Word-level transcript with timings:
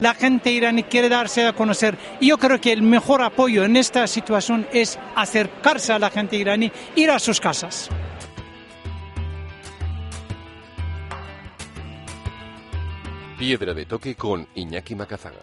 La 0.00 0.12
gente 0.14 0.50
iraní 0.50 0.82
quiere 0.82 1.08
darse 1.08 1.46
a 1.46 1.52
conocer. 1.52 1.96
Y 2.18 2.30
yo 2.30 2.38
creo 2.38 2.60
que 2.60 2.72
el 2.72 2.82
mejor 2.82 3.22
apoyo 3.22 3.62
en 3.62 3.76
esta 3.76 4.08
situación 4.08 4.66
es 4.72 4.98
acercarse 5.14 5.92
a 5.92 6.00
la 6.00 6.10
gente 6.10 6.34
iraní, 6.34 6.72
ir 6.96 7.12
a 7.12 7.20
sus 7.20 7.40
casas. 7.40 7.88
Piedra 13.38 13.72
de 13.72 13.86
toque 13.86 14.16
con 14.16 14.48
Iñaki 14.56 14.96
Macazaga. 14.96 15.42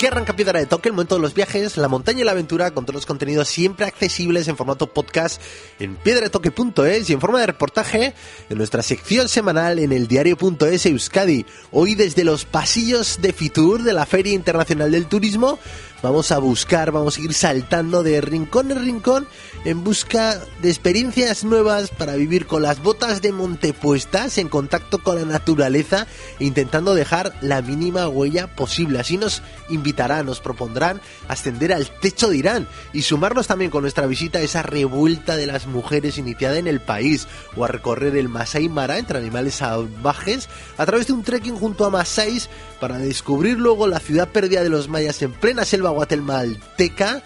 Aquí 0.00 0.06
arranca 0.06 0.34
Piedra 0.34 0.58
de 0.58 0.64
Toque, 0.64 0.88
el 0.88 0.94
momento 0.94 1.16
de 1.16 1.20
los 1.20 1.34
viajes, 1.34 1.76
la 1.76 1.86
montaña 1.86 2.22
y 2.22 2.24
la 2.24 2.30
aventura, 2.30 2.70
con 2.70 2.86
todos 2.86 2.94
los 2.94 3.04
contenidos 3.04 3.48
siempre 3.48 3.84
accesibles 3.84 4.48
en 4.48 4.56
formato 4.56 4.86
podcast 4.86 5.42
en 5.78 5.94
piedradetoque.es 5.96 7.10
y 7.10 7.12
en 7.12 7.20
forma 7.20 7.38
de 7.38 7.48
reportaje 7.48 8.14
en 8.48 8.56
nuestra 8.56 8.80
sección 8.80 9.28
semanal 9.28 9.78
en 9.78 9.92
el 9.92 10.08
diario.es 10.08 10.86
Euskadi. 10.86 11.44
Hoy 11.70 11.96
desde 11.96 12.24
los 12.24 12.46
pasillos 12.46 13.18
de 13.20 13.34
Fitur 13.34 13.82
de 13.82 13.92
la 13.92 14.06
Feria 14.06 14.32
Internacional 14.32 14.90
del 14.90 15.04
Turismo 15.04 15.58
vamos 16.02 16.32
a 16.32 16.38
buscar, 16.38 16.90
vamos 16.90 17.18
a 17.18 17.20
ir 17.20 17.34
saltando 17.34 18.02
de 18.02 18.20
rincón 18.20 18.70
en 18.70 18.84
rincón 18.84 19.26
en 19.64 19.84
busca 19.84 20.40
de 20.62 20.70
experiencias 20.70 21.44
nuevas 21.44 21.90
para 21.90 22.14
vivir 22.14 22.46
con 22.46 22.62
las 22.62 22.82
botas 22.82 23.20
de 23.20 23.32
monte 23.32 23.74
puestas 23.74 24.38
en 24.38 24.48
contacto 24.48 24.98
con 24.98 25.16
la 25.16 25.24
naturaleza 25.24 26.06
intentando 26.38 26.94
dejar 26.94 27.34
la 27.42 27.60
mínima 27.60 28.08
huella 28.08 28.54
posible. 28.54 29.00
Así 29.00 29.18
nos 29.18 29.42
invitarán, 29.68 30.26
nos 30.26 30.40
propondrán 30.40 31.00
ascender 31.28 31.72
al 31.72 31.90
techo 32.00 32.30
de 32.30 32.38
Irán 32.38 32.68
y 32.92 33.02
sumarnos 33.02 33.46
también 33.46 33.70
con 33.70 33.82
nuestra 33.82 34.06
visita 34.06 34.38
a 34.38 34.42
esa 34.42 34.62
revuelta 34.62 35.36
de 35.36 35.46
las 35.46 35.66
mujeres 35.66 36.18
iniciada 36.18 36.58
en 36.58 36.66
el 36.66 36.80
país 36.80 37.28
o 37.56 37.64
a 37.64 37.68
recorrer 37.68 38.16
el 38.16 38.28
Masai 38.28 38.68
Mara 38.68 38.98
entre 38.98 39.18
animales 39.18 39.56
salvajes 39.56 40.48
a 40.78 40.86
través 40.86 41.06
de 41.06 41.12
un 41.12 41.22
trekking 41.22 41.56
junto 41.56 41.84
a 41.84 41.90
Masáis 41.90 42.48
para 42.80 42.98
descubrir 42.98 43.58
luego 43.58 43.86
la 43.86 44.00
ciudad 44.00 44.28
perdida 44.28 44.62
de 44.62 44.70
los 44.70 44.88
mayas 44.88 45.20
en 45.22 45.32
plena 45.32 45.64
selva 45.64 45.89
guatemalteca 45.90 47.22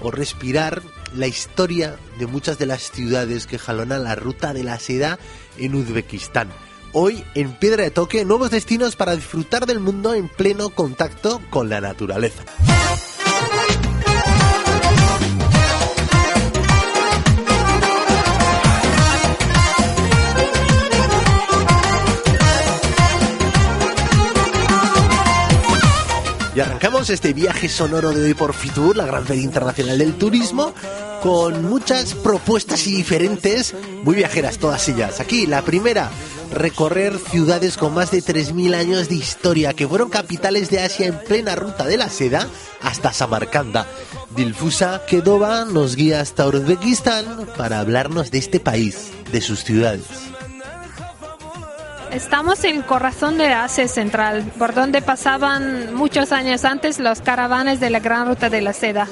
o 0.00 0.10
respirar 0.10 0.82
la 1.14 1.26
historia 1.26 1.96
de 2.18 2.26
muchas 2.26 2.58
de 2.58 2.66
las 2.66 2.90
ciudades 2.90 3.46
que 3.46 3.58
jalonan 3.58 4.04
la 4.04 4.14
ruta 4.14 4.52
de 4.52 4.64
la 4.64 4.78
seda 4.78 5.18
en 5.58 5.74
Uzbekistán. 5.74 6.48
Hoy 6.92 7.24
en 7.34 7.52
Piedra 7.52 7.84
de 7.84 7.90
Toque, 7.90 8.24
nuevos 8.24 8.50
destinos 8.50 8.96
para 8.96 9.16
disfrutar 9.16 9.66
del 9.66 9.80
mundo 9.80 10.14
en 10.14 10.28
pleno 10.28 10.70
contacto 10.70 11.40
con 11.50 11.68
la 11.68 11.80
naturaleza. 11.80 12.42
Y 26.56 26.60
arrancamos 26.60 27.10
este 27.10 27.34
viaje 27.34 27.68
sonoro 27.68 28.12
de 28.12 28.24
hoy 28.24 28.32
por 28.32 28.54
Fitur, 28.54 28.96
la 28.96 29.04
gran 29.04 29.26
feria 29.26 29.42
internacional 29.42 29.98
del 29.98 30.14
turismo, 30.14 30.72
con 31.22 31.68
muchas 31.68 32.14
propuestas 32.14 32.86
y 32.86 32.96
diferentes, 32.96 33.74
muy 34.02 34.16
viajeras 34.16 34.56
todas 34.56 34.88
ellas. 34.88 35.20
Aquí 35.20 35.46
la 35.46 35.60
primera, 35.60 36.10
recorrer 36.50 37.18
ciudades 37.18 37.76
con 37.76 37.92
más 37.92 38.10
de 38.10 38.22
3.000 38.22 38.74
años 38.74 39.10
de 39.10 39.16
historia, 39.16 39.74
que 39.74 39.86
fueron 39.86 40.08
capitales 40.08 40.70
de 40.70 40.80
Asia 40.80 41.08
en 41.08 41.18
plena 41.18 41.56
ruta 41.56 41.84
de 41.84 41.98
la 41.98 42.08
seda 42.08 42.48
hasta 42.80 43.12
Samarcanda. 43.12 43.86
Dilfusa 44.34 45.02
Kedova 45.06 45.66
nos 45.66 45.94
guía 45.94 46.22
hasta 46.22 46.46
Uzbekistán 46.46 47.48
para 47.58 47.80
hablarnos 47.80 48.30
de 48.30 48.38
este 48.38 48.60
país, 48.60 49.10
de 49.30 49.42
sus 49.42 49.62
ciudades. 49.62 50.06
Estamos 52.12 52.64
en 52.64 52.82
corazón 52.82 53.36
de 53.38 53.48
Asia 53.48 53.88
Central, 53.88 54.44
por 54.58 54.74
donde 54.74 55.02
pasaban 55.02 55.94
muchos 55.94 56.32
años 56.32 56.64
antes 56.64 56.98
los 56.98 57.20
caravanes 57.20 57.80
de 57.80 57.90
la 57.90 58.00
Gran 58.00 58.26
Ruta 58.26 58.48
de 58.48 58.62
la 58.62 58.72
Seda. 58.72 59.06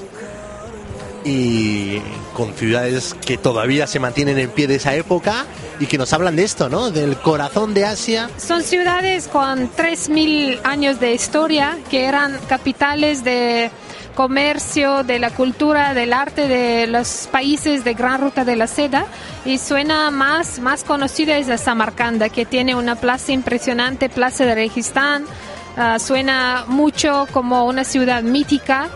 Y 1.24 2.00
con 2.34 2.54
ciudades 2.54 3.14
que 3.24 3.38
todavía 3.38 3.86
se 3.86 3.98
mantienen 3.98 4.38
en 4.38 4.50
pie 4.50 4.66
de 4.66 4.76
esa 4.76 4.94
época 4.94 5.46
y 5.80 5.86
que 5.86 5.98
nos 5.98 6.12
hablan 6.12 6.36
de 6.36 6.44
esto, 6.44 6.68
¿no? 6.68 6.90
Del 6.90 7.16
corazón 7.16 7.74
de 7.74 7.84
Asia. 7.84 8.30
Son 8.36 8.62
ciudades 8.62 9.28
con 9.28 9.70
3.000 9.70 10.60
años 10.64 11.00
de 11.00 11.14
historia 11.14 11.78
que 11.90 12.04
eran 12.04 12.38
capitales 12.48 13.24
de 13.24 13.70
comercio, 14.14 15.02
de 15.02 15.18
la 15.18 15.30
cultura, 15.30 15.94
del 15.94 16.12
arte 16.12 16.48
de 16.48 16.86
los 16.86 17.28
países 17.30 17.84
de 17.84 17.94
Gran 17.94 18.20
Ruta 18.20 18.44
de 18.44 18.56
la 18.56 18.66
Seda 18.66 19.06
y 19.44 19.58
suena 19.58 20.10
más, 20.10 20.58
más 20.60 20.84
conocida 20.84 21.36
es 21.36 21.48
la 21.48 21.58
Samarcanda, 21.58 22.28
que 22.28 22.46
tiene 22.46 22.74
una 22.74 22.96
plaza 22.96 23.32
impresionante, 23.32 24.08
Plaza 24.08 24.44
de 24.44 24.54
Registán, 24.54 25.24
uh, 25.24 25.98
suena 25.98 26.64
mucho 26.66 27.26
como 27.32 27.64
una 27.66 27.84
ciudad 27.84 28.22
mítica. 28.22 28.88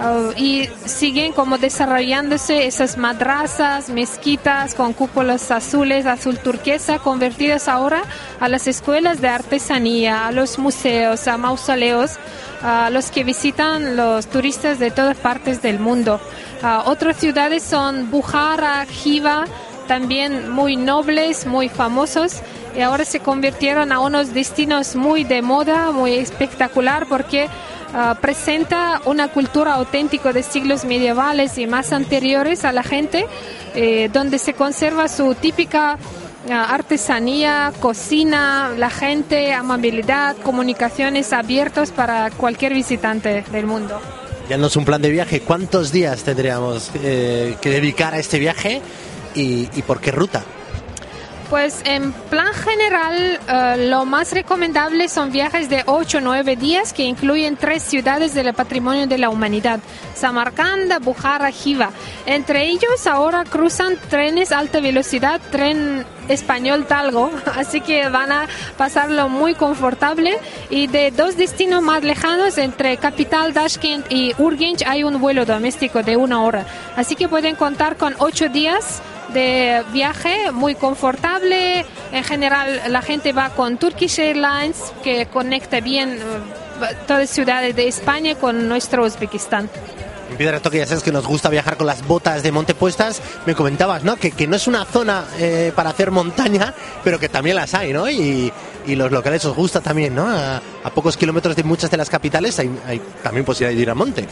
Uh, 0.00 0.32
y 0.34 0.66
siguen 0.86 1.34
como 1.34 1.58
desarrollándose 1.58 2.66
esas 2.66 2.96
madrazas, 2.96 3.90
mezquitas 3.90 4.74
con 4.74 4.94
cúpulas 4.94 5.50
azules, 5.50 6.06
azul 6.06 6.38
turquesa, 6.38 7.00
convertidas 7.00 7.68
ahora 7.68 8.02
a 8.40 8.48
las 8.48 8.66
escuelas 8.66 9.20
de 9.20 9.28
artesanía, 9.28 10.26
a 10.26 10.32
los 10.32 10.58
museos, 10.58 11.28
a 11.28 11.36
mausoleos, 11.36 12.12
a 12.62 12.88
los 12.88 13.10
que 13.10 13.24
visitan 13.24 13.94
los 13.94 14.26
turistas 14.26 14.78
de 14.78 14.90
todas 14.90 15.18
partes 15.18 15.60
del 15.60 15.78
mundo. 15.78 16.18
Uh, 16.62 16.88
otras 16.88 17.18
ciudades 17.18 17.62
son 17.62 18.10
Bujara, 18.10 18.86
Jiva, 18.86 19.44
también 19.86 20.50
muy 20.50 20.76
nobles, 20.76 21.44
muy 21.44 21.68
famosos 21.68 22.40
y 22.76 22.80
ahora 22.80 23.04
se 23.04 23.20
convirtieron 23.20 23.92
a 23.92 24.00
unos 24.00 24.32
destinos 24.32 24.96
muy 24.96 25.24
de 25.24 25.42
moda, 25.42 25.90
muy 25.90 26.14
espectacular 26.14 27.06
porque 27.06 27.48
uh, 27.94 28.14
presenta 28.20 29.00
una 29.04 29.28
cultura 29.28 29.74
auténtica 29.74 30.32
de 30.32 30.42
siglos 30.42 30.84
medievales 30.84 31.58
y 31.58 31.66
más 31.66 31.92
anteriores 31.92 32.64
a 32.64 32.72
la 32.72 32.82
gente, 32.82 33.26
eh, 33.74 34.08
donde 34.12 34.38
se 34.38 34.54
conserva 34.54 35.08
su 35.08 35.34
típica 35.34 35.98
uh, 36.48 36.52
artesanía, 36.52 37.72
cocina, 37.80 38.72
la 38.76 38.90
gente, 38.90 39.52
amabilidad, 39.52 40.36
comunicaciones 40.36 41.32
abiertos 41.32 41.90
para 41.90 42.30
cualquier 42.30 42.74
visitante 42.74 43.44
del 43.50 43.66
mundo. 43.66 44.00
Ya 44.48 44.58
no 44.58 44.66
es 44.66 44.76
un 44.76 44.84
plan 44.84 45.00
de 45.00 45.10
viaje, 45.10 45.42
¿cuántos 45.42 45.92
días 45.92 46.24
tendríamos 46.24 46.90
eh, 47.02 47.56
que 47.60 47.70
dedicar 47.70 48.14
a 48.14 48.18
este 48.18 48.38
viaje 48.40 48.82
y, 49.34 49.68
y 49.76 49.82
por 49.82 50.00
qué 50.00 50.10
ruta? 50.10 50.44
Pues 51.50 51.82
en 51.84 52.12
plan 52.12 52.54
general, 52.54 53.40
uh, 53.48 53.90
lo 53.90 54.04
más 54.04 54.30
recomendable 54.30 55.08
son 55.08 55.32
viajes 55.32 55.68
de 55.68 55.82
8 55.84 56.18
o 56.18 56.20
9 56.20 56.54
días 56.54 56.92
que 56.92 57.02
incluyen 57.02 57.56
tres 57.56 57.82
ciudades 57.82 58.34
del 58.34 58.54
patrimonio 58.54 59.08
de 59.08 59.18
la 59.18 59.30
humanidad, 59.30 59.80
Samarcanda, 60.14 61.00
Bujara, 61.00 61.50
Jiva. 61.50 61.90
Entre 62.24 62.68
ellos 62.68 63.04
ahora 63.08 63.42
cruzan 63.42 63.96
trenes 64.08 64.52
alta 64.52 64.78
velocidad, 64.78 65.40
tren 65.50 66.06
español 66.28 66.86
Talgo, 66.86 67.32
así 67.56 67.80
que 67.80 68.08
van 68.08 68.30
a 68.30 68.46
pasarlo 68.76 69.28
muy 69.28 69.54
confortable. 69.54 70.38
Y 70.70 70.86
de 70.86 71.10
dos 71.10 71.36
destinos 71.36 71.82
más 71.82 72.04
lejanos, 72.04 72.58
entre 72.58 72.96
capital 72.96 73.52
Tashkent 73.54 74.06
y 74.08 74.34
Urgench, 74.38 74.86
hay 74.86 75.02
un 75.02 75.20
vuelo 75.20 75.44
doméstico 75.44 76.04
de 76.04 76.16
una 76.16 76.44
hora. 76.44 76.64
Así 76.94 77.16
que 77.16 77.26
pueden 77.26 77.56
contar 77.56 77.96
con 77.96 78.14
8 78.18 78.50
días 78.50 79.02
de 79.32 79.82
viaje 79.92 80.52
muy 80.52 80.74
confortable. 80.74 81.84
En 82.12 82.24
general, 82.24 82.80
la 82.88 83.02
gente 83.02 83.32
va 83.32 83.50
con 83.50 83.78
Turkish 83.78 84.18
Airlines, 84.18 84.92
que 85.02 85.26
conecta 85.26 85.80
bien 85.80 86.18
uh, 86.18 87.06
todas 87.06 87.30
ciudades 87.30 87.76
de 87.76 87.88
España 87.88 88.34
con 88.34 88.68
nuestro 88.68 89.04
Uzbekistán. 89.04 89.68
En 90.30 90.36
Piedra 90.36 90.60
Toque 90.60 90.78
ya 90.78 90.86
sabes 90.86 91.02
que 91.02 91.10
nos 91.10 91.26
gusta 91.26 91.48
viajar 91.48 91.76
con 91.76 91.88
las 91.88 92.06
botas 92.06 92.42
de 92.42 92.52
monte 92.52 92.74
puestas. 92.74 93.20
Me 93.46 93.54
comentabas, 93.54 94.04
¿no? 94.04 94.16
Que, 94.16 94.30
que 94.30 94.46
no 94.46 94.56
es 94.56 94.68
una 94.68 94.84
zona 94.84 95.24
eh, 95.38 95.72
para 95.74 95.90
hacer 95.90 96.12
montaña, 96.12 96.72
pero 97.02 97.18
que 97.18 97.28
también 97.28 97.56
las 97.56 97.74
hay, 97.74 97.92
¿no? 97.92 98.08
Y, 98.08 98.52
y 98.86 98.94
los 98.94 99.10
locales 99.10 99.44
os 99.44 99.56
gusta 99.56 99.80
también, 99.80 100.14
¿no? 100.14 100.28
A, 100.28 100.62
a, 100.84 100.90
pocos 100.94 101.16
kilómetros 101.16 101.56
de 101.56 101.64
muchas 101.64 101.90
de 101.90 101.96
las 101.96 102.08
capitales 102.08 102.58
hay, 102.60 102.70
hay 102.86 103.02
también 103.22 103.44
posibilidad 103.44 103.76
de 103.76 103.82
ir 103.82 103.90
a 103.90 103.94
monte. 103.94 104.26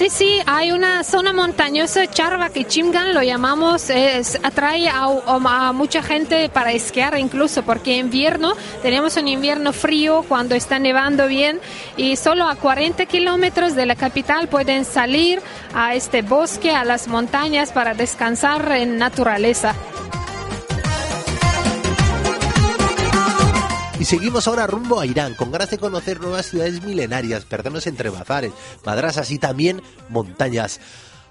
Sí, 0.00 0.08
sí, 0.08 0.40
hay 0.46 0.72
una 0.72 1.04
zona 1.04 1.34
montañosa, 1.34 2.06
Charvak 2.06 2.56
y 2.56 2.64
Chimgan, 2.64 3.12
lo 3.12 3.22
llamamos, 3.22 3.90
atrae 4.42 4.88
a, 4.88 5.04
a, 5.26 5.72
mucha 5.74 6.02
gente 6.02 6.48
para 6.48 6.72
esquiar 6.72 7.18
incluso, 7.18 7.62
porque 7.64 7.98
invierno 7.98 8.54
tenemos 8.80 9.18
un 9.18 9.28
invierno 9.28 9.74
frío 9.74 10.24
cuando 10.26 10.54
está 10.54 10.78
nevando 10.78 11.26
bien 11.26 11.60
y 11.98 12.16
solo 12.16 12.48
a 12.48 12.54
40 12.54 13.04
kilómetros 13.04 13.74
de 13.74 13.84
la 13.84 13.94
capital 13.94 14.48
pueden 14.48 14.86
salir 14.86 15.42
a 15.74 15.94
este 15.94 16.22
bosque, 16.22 16.70
a 16.70 16.86
las 16.86 17.06
montañas 17.06 17.70
para 17.70 17.92
descansar 17.92 18.72
en 18.72 18.96
naturaleza. 18.96 19.74
Y 24.00 24.06
seguimos 24.06 24.48
ahora 24.48 24.66
rumbo 24.66 24.98
a 24.98 25.04
Irán, 25.04 25.34
con 25.34 25.52
ganas 25.52 25.68
de 25.70 25.76
conocer 25.76 26.22
nuevas 26.22 26.46
ciudades 26.46 26.82
milenarias, 26.82 27.44
perdernos 27.44 27.86
entre 27.86 28.08
bazares, 28.08 28.50
madrasas 28.82 29.30
y 29.30 29.38
también 29.38 29.82
montañas. 30.08 30.80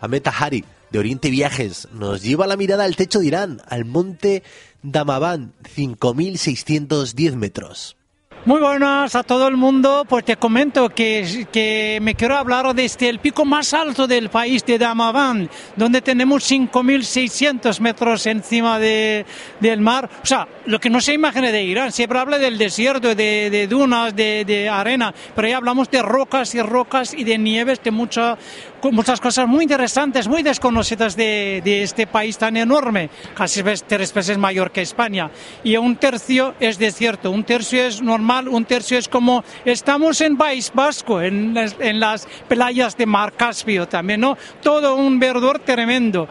Ahmed 0.01 0.21
Tahari, 0.21 0.63
de 0.91 0.99
Oriente 0.99 1.31
Viajes, 1.31 1.87
nos 1.93 2.21
lleva 2.21 2.45
la 2.45 2.57
mirada 2.57 2.83
al 2.83 2.95
techo 2.95 3.21
de 3.21 3.25
Irán, 3.25 3.59
al 3.67 3.85
monte 3.85 4.43
Damavand, 4.83 5.51
5.610 5.63 7.35
metros. 7.37 7.97
Muy 8.45 8.61
buenas 8.61 9.15
a 9.15 9.23
todo 9.23 9.49
el 9.49 9.57
mundo. 9.57 10.05
Pues 10.07 10.23
te 10.23 10.37
comento 10.37 10.87
que, 10.87 11.45
que 11.51 11.99
me 12.01 12.15
quiero 12.15 12.37
hablar 12.37 12.73
desde 12.73 13.09
el 13.09 13.19
pico 13.19 13.43
más 13.43 13.73
alto 13.73 14.07
del 14.07 14.29
país 14.29 14.65
de 14.65 14.77
Damavand, 14.77 15.49
donde 15.75 16.01
tenemos 16.01 16.49
5.600 16.49 17.81
metros 17.81 18.25
encima 18.27 18.79
de, 18.79 19.25
del 19.59 19.81
mar. 19.81 20.09
O 20.23 20.25
sea, 20.25 20.47
lo 20.67 20.79
que 20.79 20.89
no 20.89 21.01
se 21.01 21.13
imagina 21.13 21.51
de 21.51 21.63
Irán, 21.63 21.91
siempre 21.91 22.17
habla 22.17 22.37
del 22.37 22.57
desierto, 22.57 23.13
de, 23.13 23.49
de 23.49 23.67
dunas, 23.67 24.15
de, 24.15 24.45
de, 24.45 24.69
arena, 24.69 25.13
pero 25.35 25.49
ya 25.49 25.57
hablamos 25.57 25.91
de 25.91 26.01
rocas 26.01 26.55
y 26.55 26.61
rocas 26.61 27.13
y 27.13 27.25
de 27.25 27.37
nieves, 27.37 27.83
de 27.83 27.91
mucha, 27.91 28.37
muchas 28.83 29.19
cosas 29.19 29.49
muy 29.49 29.63
interesantes, 29.63 30.29
muy 30.29 30.43
desconocidas 30.43 31.17
de, 31.17 31.61
de 31.65 31.83
este 31.83 32.07
país 32.07 32.37
tan 32.37 32.55
enorme, 32.55 33.09
casi 33.35 33.61
tres 33.85 34.13
veces 34.13 34.37
mayor 34.37 34.71
que 34.71 34.81
España. 34.81 35.29
Y 35.61 35.75
un 35.75 35.97
tercio 35.97 36.55
es 36.61 36.79
desierto, 36.79 37.31
un 37.31 37.43
tercio 37.43 37.83
es 37.83 38.01
normal 38.01 38.28
un 38.47 38.65
tercio 38.65 38.97
es 38.97 39.07
como 39.07 39.43
estamos 39.65 40.21
en 40.21 40.37
País 40.37 40.71
Vasco, 40.73 41.21
en, 41.21 41.55
en 41.57 41.99
las 41.99 42.27
playas 42.47 42.95
de 42.95 43.05
Mar 43.05 43.33
Caspio 43.33 43.87
también, 43.87 44.21
¿no? 44.21 44.37
Todo 44.61 44.95
un 44.95 45.19
verdor 45.19 45.59
tremendo. 45.59 46.27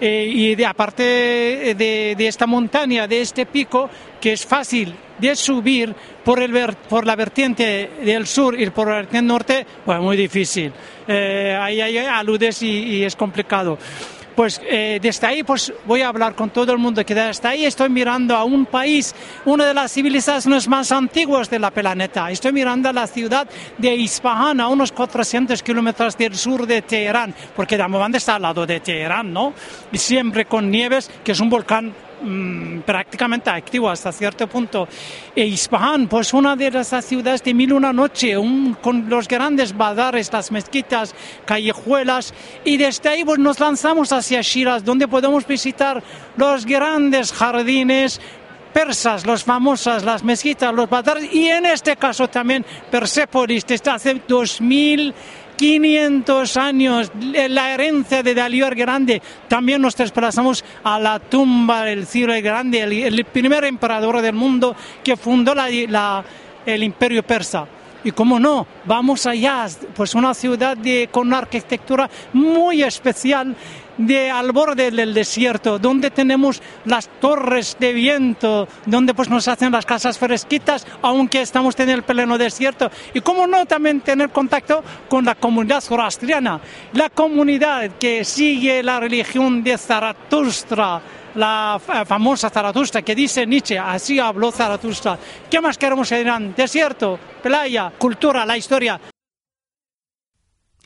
Eh, 0.00 0.26
y 0.26 0.54
de, 0.56 0.66
aparte 0.66 1.02
de, 1.02 2.14
de, 2.18 2.26
esta 2.26 2.44
montaña, 2.46 3.06
de 3.06 3.20
este 3.20 3.46
pico, 3.46 3.88
que 4.20 4.32
es 4.32 4.44
fácil 4.44 4.92
de 5.18 5.36
subir 5.36 5.94
por, 6.24 6.42
el, 6.42 6.52
por 6.88 7.06
la 7.06 7.14
vertiente 7.14 7.88
del 8.04 8.26
sur 8.26 8.60
y 8.60 8.68
por 8.70 8.88
la 8.88 8.96
vertiente 8.96 9.28
norte, 9.28 9.66
pues 9.84 10.00
muy 10.00 10.16
difícil. 10.16 10.72
Eh, 11.06 11.56
ahí 11.60 11.80
hay 11.80 11.98
aludes 11.98 12.62
y 12.64 13.04
es 13.04 13.14
complicado 13.14 13.78
pues 14.34 14.60
eh, 14.64 14.98
desde 15.00 15.26
ahí 15.26 15.42
pues 15.42 15.72
voy 15.84 16.02
a 16.02 16.08
hablar 16.08 16.34
con 16.34 16.50
todo 16.50 16.72
el 16.72 16.78
mundo 16.78 17.04
que 17.04 17.14
desde 17.14 17.48
ahí 17.48 17.64
estoy 17.64 17.88
mirando 17.88 18.36
a 18.36 18.44
un 18.44 18.66
país, 18.66 19.14
una 19.44 19.66
de 19.66 19.74
las 19.74 19.92
civilizaciones 19.92 20.68
más 20.68 20.92
antiguas 20.92 21.50
de 21.50 21.58
la 21.58 21.70
planeta. 21.70 22.30
Estoy 22.30 22.52
mirando 22.52 22.88
a 22.88 22.92
la 22.92 23.06
ciudad 23.06 23.48
de 23.78 23.94
Isfahan, 23.94 24.60
a 24.60 24.68
unos 24.68 24.92
400 24.92 25.62
kilómetros 25.62 26.16
del 26.16 26.36
sur 26.36 26.66
de 26.66 26.82
Teherán, 26.82 27.34
porque 27.54 27.76
Damavand 27.76 28.16
está 28.16 28.36
al 28.36 28.42
lado 28.42 28.66
de 28.66 28.80
Teherán, 28.80 29.32
¿no? 29.32 29.52
Y 29.90 29.98
siempre 29.98 30.46
con 30.46 30.70
nieves, 30.70 31.10
que 31.24 31.32
es 31.32 31.40
un 31.40 31.50
volcán 31.50 31.94
Mm, 32.24 32.82
prácticamente 32.82 33.50
activo 33.50 33.90
hasta 33.90 34.12
cierto 34.12 34.46
punto. 34.46 34.86
E 35.34 35.44
Isfahan, 35.44 36.06
pues 36.06 36.32
una 36.32 36.54
de 36.54 36.68
esas 36.68 37.04
ciudades 37.04 37.42
de 37.42 37.52
mil 37.52 37.72
una 37.72 37.92
noche, 37.92 38.36
con 38.80 39.08
los 39.08 39.26
grandes 39.26 39.76
bazares, 39.76 40.32
las 40.32 40.52
mezquitas, 40.52 41.16
callejuelas, 41.44 42.32
y 42.64 42.76
desde 42.76 43.08
ahí 43.08 43.24
pues 43.24 43.40
nos 43.40 43.58
lanzamos 43.58 44.12
hacia 44.12 44.40
Shiraz, 44.40 44.84
donde 44.84 45.08
podemos 45.08 45.44
visitar 45.46 46.00
los 46.36 46.64
grandes 46.64 47.32
jardines, 47.32 48.20
persas, 48.72 49.26
los 49.26 49.42
famosas, 49.42 50.04
las 50.04 50.22
mezquitas, 50.22 50.72
los 50.72 50.88
bazares, 50.88 51.28
y 51.32 51.48
en 51.48 51.66
este 51.66 51.96
caso 51.96 52.28
también 52.28 52.64
Persepolis, 52.88 53.66
desde 53.66 53.90
hace 53.90 54.22
2000 54.28 55.12
500 55.56 56.56
años, 56.56 57.12
la 57.48 57.74
herencia 57.74 58.22
de 58.22 58.34
Darío 58.34 58.66
el 58.66 58.74
Grande. 58.74 59.22
También 59.48 59.82
nos 59.82 59.96
desplazamos 59.96 60.64
a 60.84 60.98
la 60.98 61.18
tumba 61.18 61.84
del 61.84 62.06
Ciro 62.06 62.32
el 62.32 62.42
Grande, 62.42 62.82
el, 62.82 63.24
primer 63.24 63.64
emperador 63.64 64.20
del 64.20 64.34
mundo 64.34 64.74
que 65.02 65.16
fundó 65.16 65.54
la, 65.54 66.24
el 66.66 66.82
imperio 66.82 67.22
persa. 67.22 67.66
Y 68.04 68.10
como 68.10 68.40
no, 68.40 68.66
vamos 68.84 69.26
allá, 69.26 69.66
pues 69.94 70.14
una 70.14 70.34
ciudad 70.34 70.76
con 71.10 71.28
una 71.28 71.38
arquitectura 71.38 72.10
muy 72.32 72.82
especial 72.82 73.54
de 73.98 74.30
al 74.30 74.52
borde 74.52 74.90
del 74.90 75.14
desierto, 75.14 75.78
donde 75.78 76.10
tenemos 76.10 76.62
las 76.84 77.08
torres 77.20 77.76
de 77.78 77.92
viento, 77.92 78.68
donde 78.86 79.14
pues 79.14 79.28
nos 79.28 79.48
hacen 79.48 79.72
las 79.72 79.86
casas 79.86 80.18
fresquitas, 80.18 80.86
aunque 81.02 81.42
estamos 81.42 81.78
en 81.78 81.90
el 81.90 82.02
pleno 82.02 82.38
desierto. 82.38 82.90
Y 83.14 83.20
cómo 83.20 83.46
no 83.46 83.66
también 83.66 84.00
tener 84.00 84.30
contacto 84.30 84.82
con 85.08 85.24
la 85.24 85.34
comunidad 85.34 85.80
zoroastriana, 85.80 86.60
la 86.92 87.10
comunidad 87.10 87.92
que 87.98 88.24
sigue 88.24 88.82
la 88.82 89.00
religión 89.00 89.62
de 89.62 89.78
Zaratustra, 89.78 91.00
la 91.34 91.80
famosa 92.06 92.50
Zaratustra, 92.50 93.02
que 93.02 93.14
dice 93.14 93.46
Nietzsche, 93.46 93.78
así 93.78 94.18
habló 94.18 94.50
Zaratustra. 94.52 95.18
¿Qué 95.50 95.60
más 95.60 95.78
queremos 95.78 96.10
en 96.12 96.20
Irán? 96.20 96.54
Desierto, 96.56 97.18
playa, 97.42 97.92
cultura, 97.98 98.44
la 98.44 98.56
historia 98.56 99.00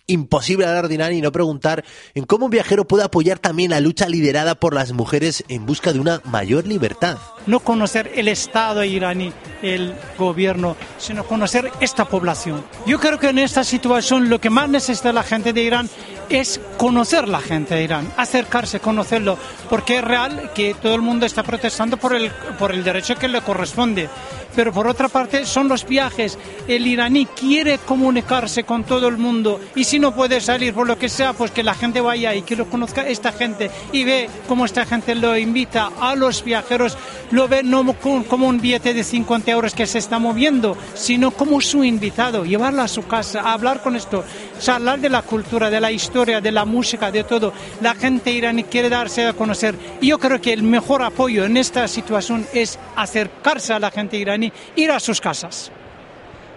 imposible 0.07 0.67
hablar 0.67 0.89
de 0.89 0.97
y 1.15 1.21
no 1.21 1.31
preguntar 1.31 1.85
en 2.15 2.25
cómo 2.25 2.47
un 2.47 2.51
viajero 2.51 2.87
puede 2.87 3.05
apoyar 3.05 3.39
también 3.39 3.71
la 3.71 3.81
lucha 3.81 4.09
liderada 4.09 4.55
por 4.55 4.75
las 4.75 4.93
mujeres 4.93 5.45
en 5.49 5.67
busca 5.67 5.93
de 5.93 6.01
una 6.01 6.21
mayor 6.25 6.67
libertad. 6.67 7.19
No 7.47 7.61
conocer 7.61 8.11
el 8.15 8.29
Estado 8.29 8.83
iraní, 8.83 9.33
el 9.63 9.95
gobierno, 10.19 10.77
sino 10.99 11.25
conocer 11.25 11.71
esta 11.81 12.07
población. 12.07 12.65
Yo 12.87 12.99
creo 12.99 13.19
que 13.19 13.29
en 13.29 13.39
esta 13.39 13.63
situación 13.63 14.31
lo 14.31 14.41
que 14.41 14.51
más 14.51 14.69
necesita 14.69 15.13
la 15.13 15.23
gente 15.23 15.53
de 15.53 15.63
Irán 15.63 15.91
es 16.29 16.61
conocer 16.77 17.29
la 17.29 17.41
gente 17.41 17.75
de 17.75 17.85
Irán, 17.85 18.13
acercarse, 18.17 18.81
conocerlo, 18.81 19.39
porque 19.69 19.99
es 19.99 20.05
real 20.05 20.51
que 20.55 20.75
todo 20.75 20.95
el 20.95 21.03
mundo 21.03 21.27
está 21.27 21.43
protestando 21.43 21.97
por 21.97 22.15
el, 22.15 22.31
por 22.59 22.73
el 22.73 22.83
derecho 22.83 23.17
que 23.17 23.29
le 23.29 23.41
corresponde 23.43 24.09
pero 24.57 24.73
por 24.73 24.89
otra 24.89 25.09
parte 25.09 25.45
son 25.45 25.69
los 25.69 25.87
viajes. 25.87 26.39
El 26.67 26.87
iraní 26.87 27.27
quiere 27.27 27.79
comunicarse 27.79 28.65
con 28.65 28.85
todo 28.85 29.07
el 29.07 29.19
mundo 29.19 29.61
y 29.77 29.85
si 29.85 29.99
no 29.99 30.15
puede 30.15 30.41
salir 30.41 30.75
por 30.75 30.87
lo 30.87 30.99
que 30.99 31.11
sea, 31.11 31.35
pues 31.35 31.51
que 31.51 31.63
la 31.63 31.75
gente 31.75 32.01
vaya 32.01 32.35
y 32.35 32.43
que 32.43 32.57
lo 32.57 32.69
conozca 32.69 33.07
esta 33.07 33.33
gente 33.33 33.71
y 33.93 34.05
ve 34.05 34.29
cómo 34.49 34.65
esta 34.65 34.87
gente 34.87 35.15
lo 35.15 35.37
invita 35.37 35.91
a 36.01 36.15
los 36.17 36.43
viajeros, 36.43 36.97
lo 37.31 37.47
ve 37.47 37.63
no 37.63 37.85
como 38.29 38.49
un 38.49 38.61
billete 38.61 38.95
de 38.95 39.05
50 39.05 39.51
euros 39.51 39.75
que 39.75 39.87
se 39.87 39.99
está 39.99 40.19
moviendo, 40.19 40.77
sino 40.95 41.31
como 41.31 41.61
su 41.61 41.85
invitado, 41.85 42.45
llevarlo 42.45 42.83
a 42.83 42.89
su 42.89 43.07
casa, 43.07 43.53
hablar 43.53 43.83
con 43.83 43.95
esto, 43.97 44.25
hablar 44.67 44.99
de 45.01 45.11
la 45.11 45.23
cultura, 45.23 45.69
de 45.69 45.81
la 45.81 45.93
historia, 45.93 46.41
de 46.41 46.53
la 46.53 46.65
música, 46.65 47.11
de 47.11 47.25
todo. 47.25 47.53
La 47.83 47.95
gente 47.95 48.31
iraní 48.31 48.65
quiere 48.65 48.89
darse 48.89 49.27
a 49.27 49.35
conocer. 49.35 49.75
Y 50.01 50.09
yo 50.09 50.19
creo 50.19 50.41
que 50.41 50.53
el 50.53 50.63
mejor 50.63 51.03
apoyo 51.03 51.45
en 51.45 51.57
esta 51.57 51.87
situación 51.89 52.47
es 52.55 52.79
acercarse 52.97 53.73
a 53.73 53.79
la 53.79 53.91
gente 53.91 54.17
iraní 54.17 54.46
ir 54.75 54.91
a 54.91 55.01
sus 55.01 55.21
casas. 55.21 55.71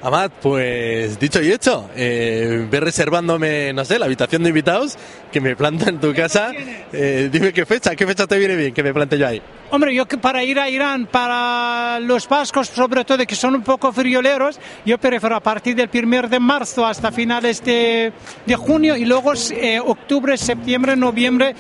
Amad, 0.02 0.32
pues 0.42 1.20
dicho 1.20 1.42
y 1.42 1.52
hecho, 1.52 1.90
eh, 1.94 2.66
ve 2.72 2.80
reservándome, 2.80 3.74
no 3.74 3.84
sé, 3.84 4.00
la 4.00 4.06
habitación 4.06 4.44
de 4.44 4.50
invitados, 4.50 4.98
que 5.30 5.42
me 5.42 5.58
planta 5.58 5.90
en 5.90 6.00
tu 6.00 6.14
casa. 6.14 6.52
Eh, 6.94 7.30
dime 7.30 7.52
qué 7.52 7.66
fecha, 7.66 7.94
qué 7.98 8.08
fecha 8.08 8.26
te 8.26 8.38
viene 8.38 8.56
bien 8.56 8.74
que 8.74 8.82
me 8.82 8.94
plante 8.94 9.18
yo 9.18 9.28
ahí. 9.28 9.42
Hombre, 9.72 9.94
yo 9.94 10.08
que 10.08 10.18
para 10.18 10.42
ir 10.42 10.58
a 10.58 10.70
Irán, 10.70 11.06
para 11.06 12.00
los 12.00 12.30
vascos 12.30 12.70
sobre 12.70 13.04
todo, 13.04 13.26
que 13.26 13.36
son 13.36 13.56
un 13.56 13.62
poco 13.62 13.92
frioleros, 13.92 14.58
yo 14.86 14.98
prefiero 14.98 15.36
a 15.36 15.42
partir 15.42 15.76
del 15.76 15.90
1 15.94 16.30
de 16.30 16.40
marzo 16.40 16.86
hasta 16.86 17.12
finales 17.12 17.62
de, 17.64 18.14
de 18.46 18.56
junio 18.56 18.96
y 18.96 19.04
luego 19.04 19.34
eh, 19.52 19.82
octubre, 19.86 20.38
septiembre, 20.38 20.96
noviembre. 20.96 21.54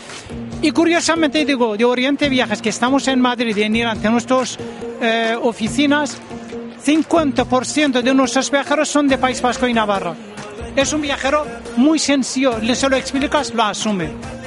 Y 0.62 0.72
curiosamente 0.72 1.43
digo, 1.43 1.75
de 1.75 1.84
Oriente 1.84 2.29
Viajes, 2.29 2.62
que 2.62 2.69
estamos 2.69 3.05
en 3.10 3.19
Madrid 3.19 3.55
y 3.55 3.63
en 3.63 3.75
Irán, 3.75 3.98
tenemos 4.00 4.25
dos 4.25 4.58
eh, 5.01 5.36
oficinas 5.41 6.19
50% 6.89 8.01
de 8.01 8.13
nuestros 8.15 8.50
viajeros 8.50 8.89
son 8.89 9.08
de 9.08 9.19
País 9.19 9.39
Vasco 9.43 9.67
y 9.67 9.74
Navarra. 9.75 10.15
Es 10.75 10.91
un 10.91 11.03
viajero 11.03 11.46
muy 11.77 12.00
sencillo, 12.00 12.58
le 12.58 12.74
se 12.74 12.89
lo 12.89 12.96
explicas, 12.96 13.53
lo 13.53 13.62
asume. 13.62 14.38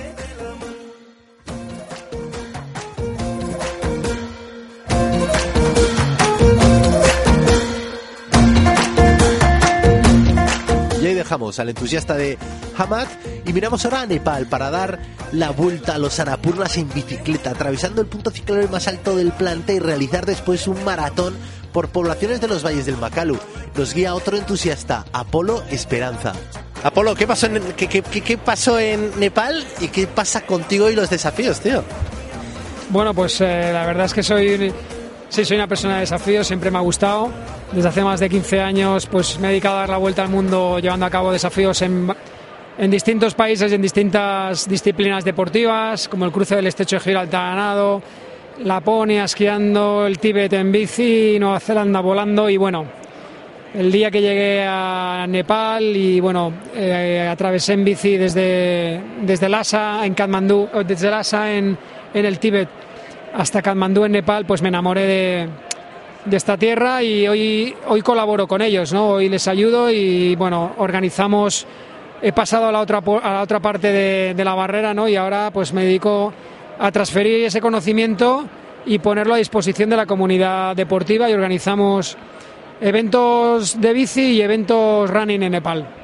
Dejamos 11.43 11.59
al 11.59 11.69
entusiasta 11.71 12.15
de 12.15 12.39
Hamad 12.79 13.07
y 13.45 13.53
miramos 13.53 13.85
ahora 13.85 14.03
a 14.03 14.07
Nepal 14.07 14.47
para 14.47 14.71
dar 14.71 15.01
la 15.33 15.51
vuelta 15.51 15.95
a 15.95 15.99
los 15.99 16.21
Anapurnas 16.21 16.77
en 16.77 16.89
bicicleta, 16.93 17.51
atravesando 17.51 18.01
el 18.01 18.07
punto 18.07 18.31
ciclónico 18.31 18.71
más 18.73 18.87
alto 18.87 19.17
del 19.17 19.33
planeta 19.33 19.73
y 19.73 19.79
realizar 19.81 20.25
después 20.25 20.69
un 20.69 20.83
maratón 20.85 21.35
por 21.73 21.89
poblaciones 21.89 22.41
de 22.41 22.49
los 22.49 22.65
valles 22.65 22.87
del 22.87 22.97
Macalu. 22.97 23.39
Nos 23.77 23.93
guía 23.95 24.15
otro 24.15 24.37
entusiasta, 24.37 25.05
Apolo 25.13 25.63
Esperanza. 25.71 26.33
Apolo, 26.85 27.15
¿qué 27.15 27.27
pasó, 27.27 27.47
en, 27.47 27.61
qué, 27.77 27.89
qué- 27.89 28.03
qué- 28.03 28.21
qué 28.21 28.39
pasó 28.39 28.79
en 28.79 29.19
Nepal 29.19 29.65
y 29.81 29.89
qué 29.89 30.07
pasa 30.07 30.43
contigo 30.43 30.91
y 30.91 30.95
los 30.95 31.11
desafíos, 31.11 31.61
tío? 31.61 31.83
Bueno, 32.91 33.15
pues 33.15 33.41
eh, 33.41 33.71
la 33.73 33.87
verdad 33.87 34.07
es 34.07 34.15
que 34.15 34.23
soy, 34.23 34.73
sí, 35.33 35.47
soy 35.47 35.57
una 35.57 35.67
persona 35.67 35.95
de 35.95 36.01
desafíos, 36.01 36.47
siempre 36.47 36.71
me 36.71 36.77
ha 36.77 36.83
gustado. 36.83 37.31
Desde 37.73 37.89
hace 37.89 38.05
más 38.05 38.21
de 38.21 38.29
15 38.29 38.61
años 38.61 39.07
pues 39.07 39.39
me 39.41 39.49
he 39.49 39.51
dedicado 39.51 39.77
a 39.77 39.81
dar 39.81 39.89
la 39.89 39.97
vuelta 39.97 40.23
al 40.23 40.29
mundo 40.29 40.79
llevando 40.79 41.07
a 41.07 41.11
cabo 41.11 41.33
desafíos 41.33 41.81
en, 41.81 42.07
en 42.77 42.91
distintos 42.91 43.35
países 43.35 43.73
en 43.73 43.81
distintas 43.81 44.69
disciplinas 44.69 45.25
deportivas, 45.25 46.07
como 46.09 46.27
el 46.27 46.33
cruce 46.33 46.55
del 46.55 46.67
estrecho 46.67 46.97
de 46.97 47.01
Gibraltar 47.01 47.53
a 47.53 47.57
nado, 47.57 48.03
Laponia 48.63 49.25
esquiando, 49.25 50.07
el 50.07 50.19
Tíbet 50.19 50.53
en 50.53 50.71
bici, 50.71 51.39
Nueva 51.41 51.61
Zelanda 51.61 52.01
volando 52.01 52.51
y 52.51 52.59
bueno, 52.59 52.85
el 53.73 53.91
día 53.91 54.11
que 54.11 54.21
llegué 54.21 54.67
a 54.69 55.25
Nepal 55.27 55.97
y 55.97 56.21
bueno, 56.21 56.53
eh, 56.77 57.27
atravesé 57.31 57.73
en 57.73 57.85
bici 57.85 58.19
desde, 58.19 59.01
desde 59.23 59.49
Lhasa 59.49 60.05
en 60.05 60.13
Katmandú, 60.13 60.69
o 60.75 60.85
desde 60.85 61.11
Lhasa 61.11 61.51
en, 61.55 61.79
en 62.13 62.27
el 62.27 62.39
Tíbet 62.39 62.69
hasta 63.35 63.63
Katmandú 63.63 64.05
en 64.05 64.13
Nepal, 64.13 64.45
pues 64.47 64.63
me 64.63 64.69
enamoré 64.69 65.07
de, 65.07 66.37
esta 66.37 66.57
tierra 66.57 67.03
y 67.03 67.27
hoy, 67.27 67.75
hoy 67.89 68.03
colaboro 68.03 68.47
con 68.47 68.63
ellos, 68.63 68.93
¿no? 68.93 69.09
Hoy 69.09 69.29
les 69.29 69.49
ayudo 69.49 69.91
y 69.91 70.37
bueno, 70.37 70.73
organizamos, 70.79 71.67
he 72.21 72.33
pasado 72.33 72.67
a 72.69 72.73
la 72.73 72.81
otra, 72.81 72.99
a 72.99 73.33
la 73.33 73.43
otra 73.43 73.61
parte 73.61 73.93
de, 73.93 74.35
de 74.35 74.45
la 74.45 74.55
barrera, 74.55 74.95
¿no? 74.95 75.09
Y 75.09 75.17
ahora 75.17 75.51
pues 75.53 75.73
me 75.73 75.85
dedico 75.85 76.33
a 76.79 76.91
transferir 76.93 77.45
ese 77.45 77.61
conocimiento 77.61 78.45
y 78.87 78.99
ponerlo 78.99 79.35
a 79.35 79.39
disposición 79.39 79.91
de 79.91 79.97
la 79.97 80.07
comunidad 80.07 80.77
deportiva 80.77 81.29
y 81.29 81.33
organizamos 81.33 82.17
eventos 82.81 83.81
de 83.81 83.93
bici 83.93 84.33
y 84.33 84.43
eventos 84.43 85.09
running 85.11 85.43
en 85.43 85.53
Nepal. 85.53 86.02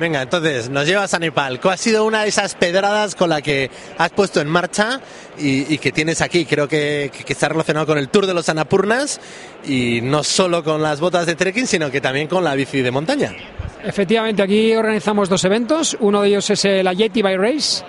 Venga, 0.00 0.22
entonces 0.22 0.70
nos 0.70 0.86
llevas 0.86 1.12
a 1.14 1.18
Nepal. 1.18 1.60
¿Cuál 1.60 1.74
ha 1.74 1.76
sido 1.76 2.04
una 2.04 2.22
de 2.22 2.28
esas 2.28 2.54
pedradas 2.54 3.16
con 3.16 3.30
la 3.30 3.42
que 3.42 3.68
has 3.96 4.10
puesto 4.10 4.40
en 4.40 4.48
marcha 4.48 5.00
y, 5.36 5.76
que 5.78 5.90
tienes 5.90 6.22
aquí? 6.22 6.44
Creo 6.44 6.68
que, 6.68 7.10
que 7.12 7.32
está 7.32 7.48
relacionado 7.48 7.86
con 7.86 7.98
el 7.98 8.08
Tour 8.08 8.26
de 8.26 8.34
los 8.34 8.48
Annapurnas 8.48 9.20
y 9.66 10.00
no 10.00 10.22
solo 10.22 10.62
con 10.62 10.82
las 10.82 11.00
botas 11.00 11.26
de 11.26 11.34
trekking, 11.34 11.66
sino 11.66 11.90
que 11.90 12.00
también 12.00 12.28
con 12.28 12.44
la 12.44 12.54
bici 12.54 12.80
de 12.80 12.92
montaña. 12.92 13.34
Efectivamente, 13.82 14.42
aquí 14.42 14.74
organizamos 14.76 15.28
dos 15.28 15.44
eventos. 15.44 15.96
Uno 15.98 16.22
de 16.22 16.28
ellos 16.28 16.48
es 16.50 16.64
la 16.84 16.92
Yeti 16.92 17.22
Bike 17.22 17.40
Race. 17.40 17.84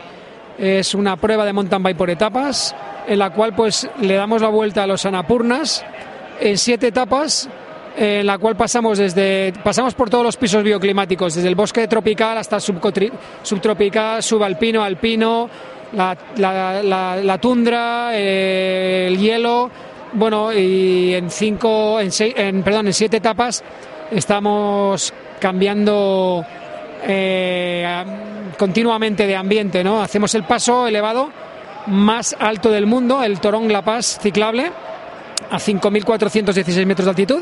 Es 0.58 0.96
una 0.96 1.16
prueba 1.16 1.46
de 1.46 1.54
mountain 1.54 1.84
bike 1.84 1.98
por 1.98 2.10
etapas, 2.10 2.76
en 3.08 3.20
la 3.20 3.32
cual 3.32 3.56
pues 3.56 3.88
le 4.02 4.16
damos 4.16 4.42
la 4.42 4.50
vuelta 4.50 4.84
a 4.84 4.88
los 4.88 5.06
Annapurnas 5.06 5.86
en 6.40 6.58
siete 6.58 6.88
etapas, 6.88 7.50
en 7.98 8.26
la 8.26 8.38
cual 8.38 8.56
pasamos 8.56 8.98
desde 8.98 9.54
pasamos 9.64 9.94
por 9.94 10.10
todos 10.10 10.24
los 10.24 10.38
pisos 10.38 10.64
bioclimáticos, 10.64 11.36
desde 11.36 11.48
el 11.50 11.56
bosque 11.56 11.88
tropical 11.88 12.38
hasta 12.38 12.60
subtropical, 12.60 14.24
subalpino, 14.24 14.84
alpino, 14.84 15.50
la, 15.94 17.38
tundra, 17.42 18.12
eh, 18.14 19.08
el 19.08 19.18
hielo. 19.18 19.70
Bueno, 20.14 20.52
y 20.54 21.14
en 21.14 21.30
cinco, 21.30 22.00
en 22.00 22.12
seis, 22.12 22.34
en, 22.36 22.64
perdón, 22.64 22.88
en 22.88 22.94
siete 22.94 23.18
etapas 23.18 23.64
estamos 24.12 25.14
cambiando 25.40 26.44
eh, 27.04 27.86
am- 27.88 28.52
continuamente 28.58 29.28
de 29.28 29.36
ambiente, 29.36 29.84
¿no? 29.84 30.02
Hacemos 30.02 30.34
el 30.36 30.44
paso 30.44 30.88
elevado 30.88 31.30
más 31.88 32.36
alto 32.40 32.72
del 32.72 32.86
mundo, 32.88 33.22
el 33.24 33.40
Torong 33.40 33.72
La 33.72 33.84
Paz 33.84 34.18
ciclable, 34.22 34.72
a 35.52 35.58
5.416 35.60 36.86
metros 36.86 37.06
de 37.06 37.10
altitud. 37.12 37.42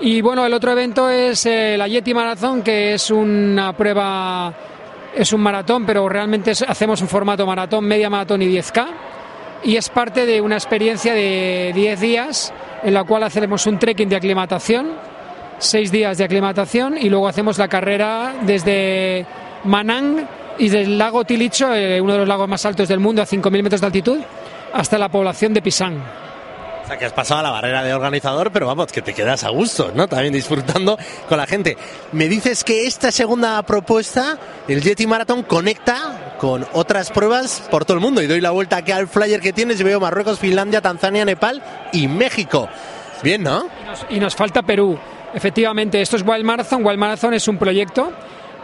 Y 0.00 0.20
bueno, 0.20 0.46
el 0.46 0.54
otro 0.54 0.70
evento 0.70 1.10
es 1.10 1.44
eh, 1.46 1.76
la 1.76 1.88
Yeti 1.88 2.14
Marathon, 2.14 2.62
que 2.62 2.94
es 2.94 3.10
una 3.10 3.72
prueba, 3.72 4.54
es 5.12 5.32
un 5.32 5.40
maratón, 5.40 5.84
pero 5.84 6.08
realmente 6.08 6.52
hacemos 6.52 7.02
un 7.02 7.08
formato 7.08 7.44
maratón, 7.44 7.84
media 7.84 8.08
maratón 8.08 8.42
y 8.42 8.46
10K. 8.46 8.86
Y 9.64 9.74
es 9.76 9.88
parte 9.88 10.24
de 10.24 10.40
una 10.40 10.54
experiencia 10.54 11.14
de 11.14 11.72
10 11.74 12.00
días 12.00 12.52
en 12.84 12.94
la 12.94 13.02
cual 13.02 13.24
hacemos 13.24 13.66
un 13.66 13.76
trekking 13.76 14.08
de 14.08 14.14
aclimatación, 14.14 14.92
6 15.58 15.90
días 15.90 16.16
de 16.16 16.24
aclimatación 16.24 16.96
y 16.96 17.08
luego 17.08 17.26
hacemos 17.26 17.58
la 17.58 17.66
carrera 17.66 18.36
desde 18.42 19.26
Manang 19.64 20.28
y 20.58 20.68
del 20.68 20.96
lago 20.96 21.24
Tilicho, 21.24 21.74
eh, 21.74 22.00
uno 22.00 22.12
de 22.12 22.18
los 22.20 22.28
lagos 22.28 22.48
más 22.48 22.64
altos 22.64 22.86
del 22.86 23.00
mundo 23.00 23.20
a 23.20 23.26
5.000 23.26 23.62
metros 23.64 23.80
de 23.80 23.86
altitud, 23.88 24.20
hasta 24.72 24.96
la 24.96 25.08
población 25.08 25.52
de 25.54 25.60
Pisang. 25.60 26.27
Que 26.96 27.04
has 27.04 27.12
pasado 27.12 27.40
a 27.40 27.42
la 27.42 27.50
barrera 27.50 27.84
de 27.84 27.92
organizador, 27.92 28.50
pero 28.50 28.66
vamos, 28.66 28.90
que 28.90 29.02
te 29.02 29.12
quedas 29.12 29.44
a 29.44 29.50
gusto, 29.50 29.92
¿no? 29.94 30.08
También 30.08 30.32
disfrutando 30.32 30.98
con 31.28 31.38
la 31.38 31.46
gente. 31.46 31.76
Me 32.12 32.28
dices 32.28 32.64
que 32.64 32.86
esta 32.86 33.12
segunda 33.12 33.62
propuesta, 33.62 34.38
el 34.66 34.82
Yeti 34.82 35.06
Marathon, 35.06 35.42
conecta 35.42 36.36
con 36.38 36.66
otras 36.72 37.10
pruebas 37.10 37.62
por 37.70 37.84
todo 37.84 37.96
el 37.96 38.02
mundo. 38.02 38.22
Y 38.22 38.26
doy 38.26 38.40
la 38.40 38.50
vuelta 38.50 38.78
aquí 38.78 38.92
al 38.92 39.06
flyer 39.06 39.40
que 39.40 39.52
tienes 39.52 39.78
y 39.80 39.84
veo 39.84 40.00
Marruecos, 40.00 40.38
Finlandia, 40.38 40.80
Tanzania, 40.80 41.24
Nepal 41.24 41.62
y 41.92 42.08
México. 42.08 42.68
Bien, 43.22 43.42
¿no? 43.42 43.66
Y 44.10 44.18
nos 44.18 44.34
falta 44.34 44.62
Perú. 44.62 44.98
Efectivamente, 45.34 46.00
esto 46.00 46.16
es 46.16 46.24
Wild 46.26 46.44
Marathon. 46.44 46.84
Wild 46.84 46.98
Marathon 46.98 47.34
es 47.34 47.46
un 47.46 47.58
proyecto 47.58 48.12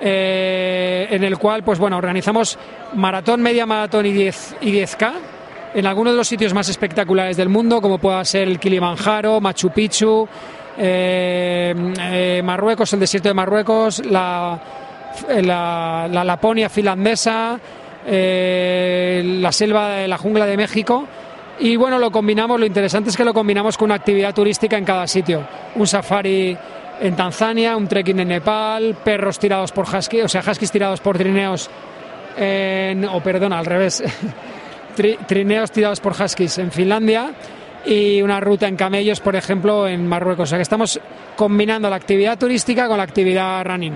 eh, 0.00 1.06
en 1.10 1.22
el 1.24 1.38
cual, 1.38 1.62
pues 1.62 1.78
bueno, 1.78 1.98
organizamos 1.98 2.58
maratón, 2.94 3.42
media 3.42 3.66
maratón 3.66 4.06
y 4.06 4.12
10 4.12 4.56
y 4.62 4.72
10K 4.72 5.12
en 5.74 5.86
algunos 5.86 6.12
de 6.12 6.16
los 6.18 6.28
sitios 6.28 6.54
más 6.54 6.68
espectaculares 6.68 7.36
del 7.36 7.48
mundo, 7.48 7.80
como 7.80 7.98
pueda 7.98 8.24
ser 8.24 8.48
el 8.48 8.60
Kilimanjaro, 8.60 9.40
Machu 9.40 9.70
Picchu, 9.70 10.26
eh, 10.78 11.74
eh, 12.00 12.42
Marruecos, 12.44 12.92
el 12.92 13.00
desierto 13.00 13.28
de 13.28 13.34
Marruecos, 13.34 14.04
la, 14.06 14.58
la, 15.28 16.08
la 16.10 16.24
Laponia 16.24 16.68
finlandesa, 16.68 17.58
eh, 18.06 19.22
la 19.40 19.50
selva 19.50 19.90
de 19.90 20.08
la 20.08 20.16
jungla 20.16 20.46
de 20.46 20.56
México. 20.56 21.06
Y 21.58 21.76
bueno, 21.76 21.98
lo 21.98 22.10
combinamos, 22.10 22.58
lo 22.58 22.66
interesante 22.66 23.10
es 23.10 23.16
que 23.16 23.24
lo 23.24 23.34
combinamos 23.34 23.76
con 23.76 23.86
una 23.86 23.94
actividad 23.94 24.34
turística 24.34 24.76
en 24.76 24.84
cada 24.84 25.06
sitio. 25.06 25.46
Un 25.74 25.86
safari 25.86 26.56
en 27.00 27.16
Tanzania, 27.16 27.76
un 27.76 27.88
trekking 27.88 28.20
en 28.20 28.28
Nepal, 28.28 28.96
perros 29.04 29.38
tirados 29.38 29.72
por 29.72 29.86
husky, 29.86 30.20
o 30.20 30.28
sea, 30.28 30.42
huskies 30.48 30.70
tirados 30.70 31.00
por 31.00 31.18
trineos 31.18 31.68
en, 32.36 33.04
o 33.04 33.20
perdona, 33.20 33.58
al 33.58 33.66
revés, 33.66 34.02
Tri- 34.96 35.18
trineos 35.26 35.70
tirados 35.70 36.00
por 36.00 36.12
huskies 36.12 36.58
en 36.58 36.70
Finlandia 36.70 37.32
y 37.86 38.22
una 38.22 38.40
ruta 38.40 38.66
en 38.68 38.76
camellos, 38.76 39.20
por 39.20 39.36
ejemplo, 39.36 39.86
en 39.88 40.06
Marruecos. 40.06 40.44
O 40.44 40.50
sea 40.50 40.58
que 40.58 40.62
estamos 40.62 40.98
combinando 41.36 41.90
la 41.90 41.96
actividad 41.96 42.38
turística 42.38 42.86
con 42.88 42.96
la 42.98 43.02
actividad 43.04 43.64
running. 43.64 43.94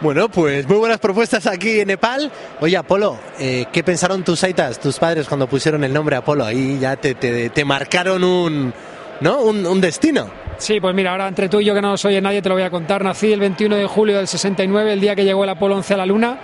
Bueno, 0.00 0.30
pues 0.30 0.66
muy 0.66 0.78
buenas 0.78 0.98
propuestas 0.98 1.46
aquí 1.46 1.80
en 1.80 1.88
Nepal. 1.88 2.30
Oye, 2.60 2.74
Apolo, 2.76 3.18
eh, 3.38 3.66
¿qué 3.70 3.84
pensaron 3.84 4.24
tus 4.24 4.42
aitas, 4.44 4.80
tus 4.80 4.98
padres, 4.98 5.28
cuando 5.28 5.46
pusieron 5.46 5.84
el 5.84 5.92
nombre 5.92 6.16
Apolo? 6.16 6.44
Ahí 6.44 6.78
ya 6.80 6.96
te, 6.96 7.14
te, 7.14 7.50
te 7.50 7.64
marcaron 7.66 8.24
un, 8.24 8.72
¿no? 9.20 9.42
un, 9.42 9.66
un 9.66 9.80
destino. 9.80 10.30
Sí, 10.56 10.80
pues 10.80 10.94
mira, 10.94 11.10
ahora 11.12 11.28
entre 11.28 11.50
tú 11.50 11.60
y 11.60 11.66
yo 11.66 11.74
que 11.74 11.82
no 11.82 11.90
nos 11.90 12.04
oye 12.06 12.20
nadie 12.20 12.40
te 12.40 12.48
lo 12.48 12.54
voy 12.54 12.64
a 12.64 12.70
contar. 12.70 13.04
Nací 13.04 13.30
el 13.30 13.40
21 13.40 13.76
de 13.76 13.86
julio 13.86 14.16
del 14.16 14.26
69, 14.26 14.94
el 14.94 15.00
día 15.00 15.14
que 15.14 15.24
llegó 15.24 15.44
el 15.44 15.50
Apolo 15.50 15.76
11 15.76 15.92
a 15.94 15.96
la 15.98 16.06
Luna, 16.06 16.38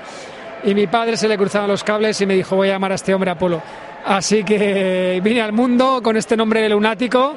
y 0.64 0.74
mi 0.74 0.86
padre 0.86 1.16
se 1.16 1.28
le 1.28 1.36
cruzaban 1.36 1.68
los 1.68 1.84
cables 1.84 2.20
y 2.20 2.26
me 2.26 2.34
dijo 2.34 2.56
voy 2.56 2.68
a 2.68 2.72
llamar 2.72 2.92
a 2.92 2.96
este 2.96 3.14
hombre 3.14 3.30
Apolo. 3.30 3.62
Así 4.04 4.44
que 4.44 5.20
vine 5.24 5.40
al 5.40 5.52
mundo 5.52 6.00
con 6.02 6.16
este 6.16 6.36
nombre 6.36 6.62
de 6.62 6.68
lunático 6.68 7.34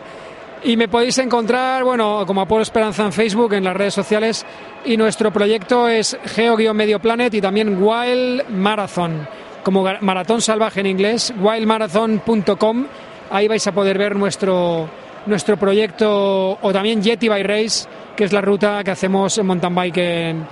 y 0.64 0.76
me 0.76 0.88
podéis 0.88 1.18
encontrar, 1.20 1.84
bueno, 1.84 2.24
como 2.28 2.42
Apolo 2.42 2.64
Esperanza 2.64 3.06
en 3.06 3.14
Facebook, 3.14 3.54
en 3.54 3.64
las 3.64 3.76
redes 3.76 3.94
sociales, 3.94 4.46
y 4.86 4.98
nuestro 4.98 5.32
proyecto 5.32 5.88
es 5.88 6.18
Geo-Medio 6.26 7.00
Planet 7.00 7.34
y 7.34 7.42
también 7.42 7.82
Wild 7.82 8.50
Marathon, 8.50 9.28
como 9.64 9.86
maratón 10.02 10.42
salvaje 10.42 10.82
en 10.82 10.88
inglés, 10.88 11.34
wildmarathon.com, 11.40 12.86
ahí 13.32 13.48
vais 13.48 13.66
a 13.68 13.72
poder 13.72 13.98
ver 13.98 14.16
nuestro, 14.16 14.90
nuestro 15.26 15.58
proyecto, 15.58 16.58
o 16.62 16.74
también 16.74 17.02
Yeti 17.02 17.30
by 17.30 17.44
Race, 17.44 17.88
que 18.16 18.26
es 18.26 18.34
la 18.34 18.42
ruta 18.42 18.84
que 18.84 18.92
hacemos 18.92 19.38
en 19.38 19.46
mountain 19.46 19.76
bike 19.76 19.98
en, 19.98 20.46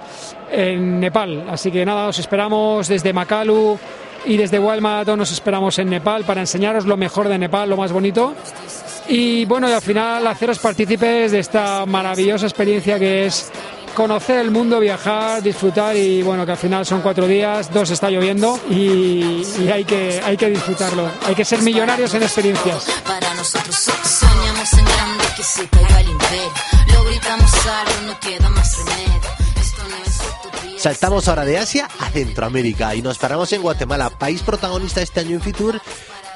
en 0.51 0.99
Nepal. 0.99 1.45
Así 1.49 1.71
que 1.71 1.85
nada, 1.85 2.07
os 2.07 2.19
esperamos 2.19 2.87
desde 2.87 3.13
Makalu 3.13 3.77
y 4.25 4.37
desde 4.37 4.59
Wild 4.59 4.81
Marathon 4.81 5.19
nos 5.19 5.31
esperamos 5.31 5.77
en 5.79 5.89
Nepal 5.89 6.23
para 6.25 6.41
enseñaros 6.41 6.85
lo 6.85 6.97
mejor 6.97 7.29
de 7.29 7.37
Nepal, 7.37 7.69
lo 7.69 7.77
más 7.77 7.91
bonito. 7.91 8.33
Y 9.09 9.45
bueno, 9.45 9.69
y 9.69 9.71
al 9.71 9.81
final 9.81 10.25
haceros 10.27 10.59
partícipes 10.59 11.31
de 11.31 11.39
esta 11.39 11.85
maravillosa 11.85 12.45
experiencia 12.45 12.99
que 12.99 13.25
es 13.25 13.49
conocer 13.95 14.39
el 14.39 14.51
mundo, 14.51 14.79
viajar, 14.79 15.41
disfrutar 15.41 15.95
y 15.95 16.21
bueno, 16.21 16.45
que 16.45 16.51
al 16.51 16.57
final 16.57 16.85
son 16.85 17.01
cuatro 17.01 17.25
días, 17.25 17.71
dos 17.73 17.89
está 17.89 18.09
lloviendo 18.11 18.59
y, 18.69 19.43
y 19.59 19.69
hay, 19.73 19.85
que, 19.85 20.21
hay 20.23 20.35
que 20.37 20.49
disfrutarlo. 20.49 21.09
Hay 21.25 21.33
que 21.35 21.45
ser 21.45 21.61
millonarios 21.61 22.13
en 22.13 22.23
experiencias. 22.23 22.85
Para 23.07 23.33
nosotros 23.33 23.75
so- 23.75 23.91
soñamos 24.03 24.73
en 24.73 24.85
grande 24.85 25.23
que 25.37 25.43
se 25.43 25.67
caiga 25.67 26.01
el 26.01 26.09
imperio. 26.09 26.51
Lo 26.93 27.03
gritamos 27.05 27.51
alto, 27.65 27.91
no 28.07 28.19
queda 28.19 28.49
más 28.49 28.77
remedio. 28.77 29.36
Saltamos 30.87 31.27
ahora 31.27 31.43
de 31.43 31.57
Asia 31.57 31.89
a 31.99 32.09
Centroamérica 32.11 32.95
y 32.95 33.01
nos 33.01 33.17
paramos 33.17 33.51
en 33.51 33.61
Guatemala, 33.61 34.09
país 34.09 34.41
protagonista 34.41 35.01
este 35.01 35.19
año 35.19 35.31
en 35.31 35.41
Fitur. 35.41 35.81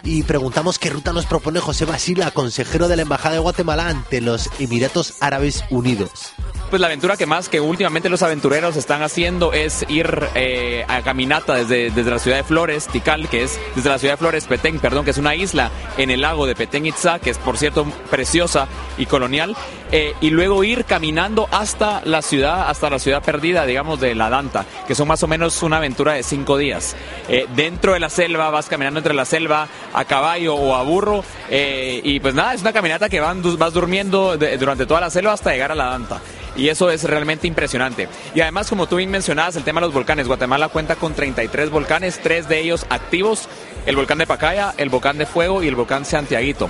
Y 0.03 0.23
preguntamos 0.23 0.77
qué 0.77 0.89
ruta 0.89 1.13
nos 1.13 1.25
propone 1.25 1.61
José 1.61 1.85
Basila, 1.85 2.31
consejero 2.31 2.89
de 2.89 2.97
la 2.97 3.03
Embajada 3.03 3.35
de 3.35 3.39
Guatemala 3.39 3.87
ante 3.87 4.19
los 4.19 4.49
Emiratos 4.59 5.13
Árabes 5.21 5.63
Unidos. 5.69 6.33
Pues 6.71 6.79
la 6.79 6.87
aventura 6.87 7.17
que 7.17 7.25
más 7.25 7.49
que 7.49 7.59
últimamente 7.59 8.07
los 8.07 8.23
aventureros 8.23 8.77
están 8.77 9.03
haciendo 9.03 9.51
es 9.51 9.85
ir 9.89 10.29
eh, 10.35 10.85
a 10.87 11.01
caminata 11.01 11.55
desde, 11.55 11.91
desde 11.91 12.09
la 12.09 12.17
ciudad 12.17 12.37
de 12.37 12.45
Flores, 12.45 12.87
Tikal, 12.87 13.27
que 13.27 13.43
es 13.43 13.59
desde 13.75 13.89
la 13.89 13.99
ciudad 13.99 14.13
de 14.13 14.17
Flores, 14.17 14.45
Petén, 14.45 14.79
perdón, 14.79 15.03
que 15.03 15.11
es 15.11 15.17
una 15.17 15.35
isla 15.35 15.69
en 15.97 16.11
el 16.11 16.21
lago 16.21 16.47
de 16.47 16.55
Petén 16.55 16.85
Itzá, 16.85 17.19
que 17.19 17.29
es 17.29 17.37
por 17.39 17.57
cierto 17.57 17.83
preciosa 18.09 18.69
y 18.97 19.05
colonial, 19.05 19.53
eh, 19.91 20.13
y 20.21 20.29
luego 20.29 20.63
ir 20.63 20.85
caminando 20.85 21.49
hasta 21.51 22.03
la 22.05 22.21
ciudad, 22.21 22.69
hasta 22.69 22.89
la 22.89 22.99
ciudad 22.99 23.21
perdida, 23.21 23.65
digamos, 23.65 23.99
de 23.99 24.15
La 24.15 24.29
Danta, 24.29 24.65
que 24.87 24.95
son 24.95 25.09
más 25.09 25.21
o 25.23 25.27
menos 25.27 25.61
una 25.63 25.75
aventura 25.75 26.13
de 26.13 26.23
cinco 26.23 26.57
días. 26.57 26.95
Eh, 27.27 27.47
dentro 27.53 27.91
de 27.91 27.99
la 27.99 28.09
selva, 28.09 28.49
vas 28.49 28.69
caminando 28.69 29.01
entre 29.01 29.13
la 29.13 29.25
selva 29.25 29.67
a 29.93 30.05
caballo 30.05 30.55
o 30.55 30.73
a 30.73 30.83
burro, 30.83 31.25
y 31.49 32.17
pues 32.21 32.33
nada, 32.33 32.53
es 32.53 32.61
una 32.61 32.71
caminata 32.71 33.09
que 33.09 33.19
vas 33.19 33.73
durmiendo 33.73 34.37
durante 34.37 34.85
toda 34.85 35.01
la 35.01 35.09
selva 35.09 35.33
hasta 35.33 35.51
llegar 35.51 35.73
a 35.73 35.75
La 35.75 35.87
Danta. 35.87 36.21
Y 36.61 36.69
eso 36.69 36.91
es 36.91 37.05
realmente 37.05 37.47
impresionante. 37.47 38.07
Y 38.35 38.41
además, 38.41 38.69
como 38.69 38.85
tú 38.85 38.97
bien 38.97 39.09
mencionabas, 39.09 39.55
el 39.55 39.63
tema 39.63 39.81
de 39.81 39.87
los 39.87 39.95
volcanes. 39.95 40.27
Guatemala 40.27 40.69
cuenta 40.69 40.95
con 40.95 41.15
33 41.15 41.71
volcanes, 41.71 42.19
tres 42.21 42.47
de 42.47 42.59
ellos 42.59 42.85
activos. 42.91 43.49
El 43.87 43.95
volcán 43.95 44.19
de 44.19 44.27
Pacaya, 44.27 44.75
el 44.77 44.89
volcán 44.89 45.17
de 45.17 45.25
Fuego 45.25 45.63
y 45.63 45.67
el 45.67 45.75
volcán 45.75 46.05
Santiaguito. 46.05 46.69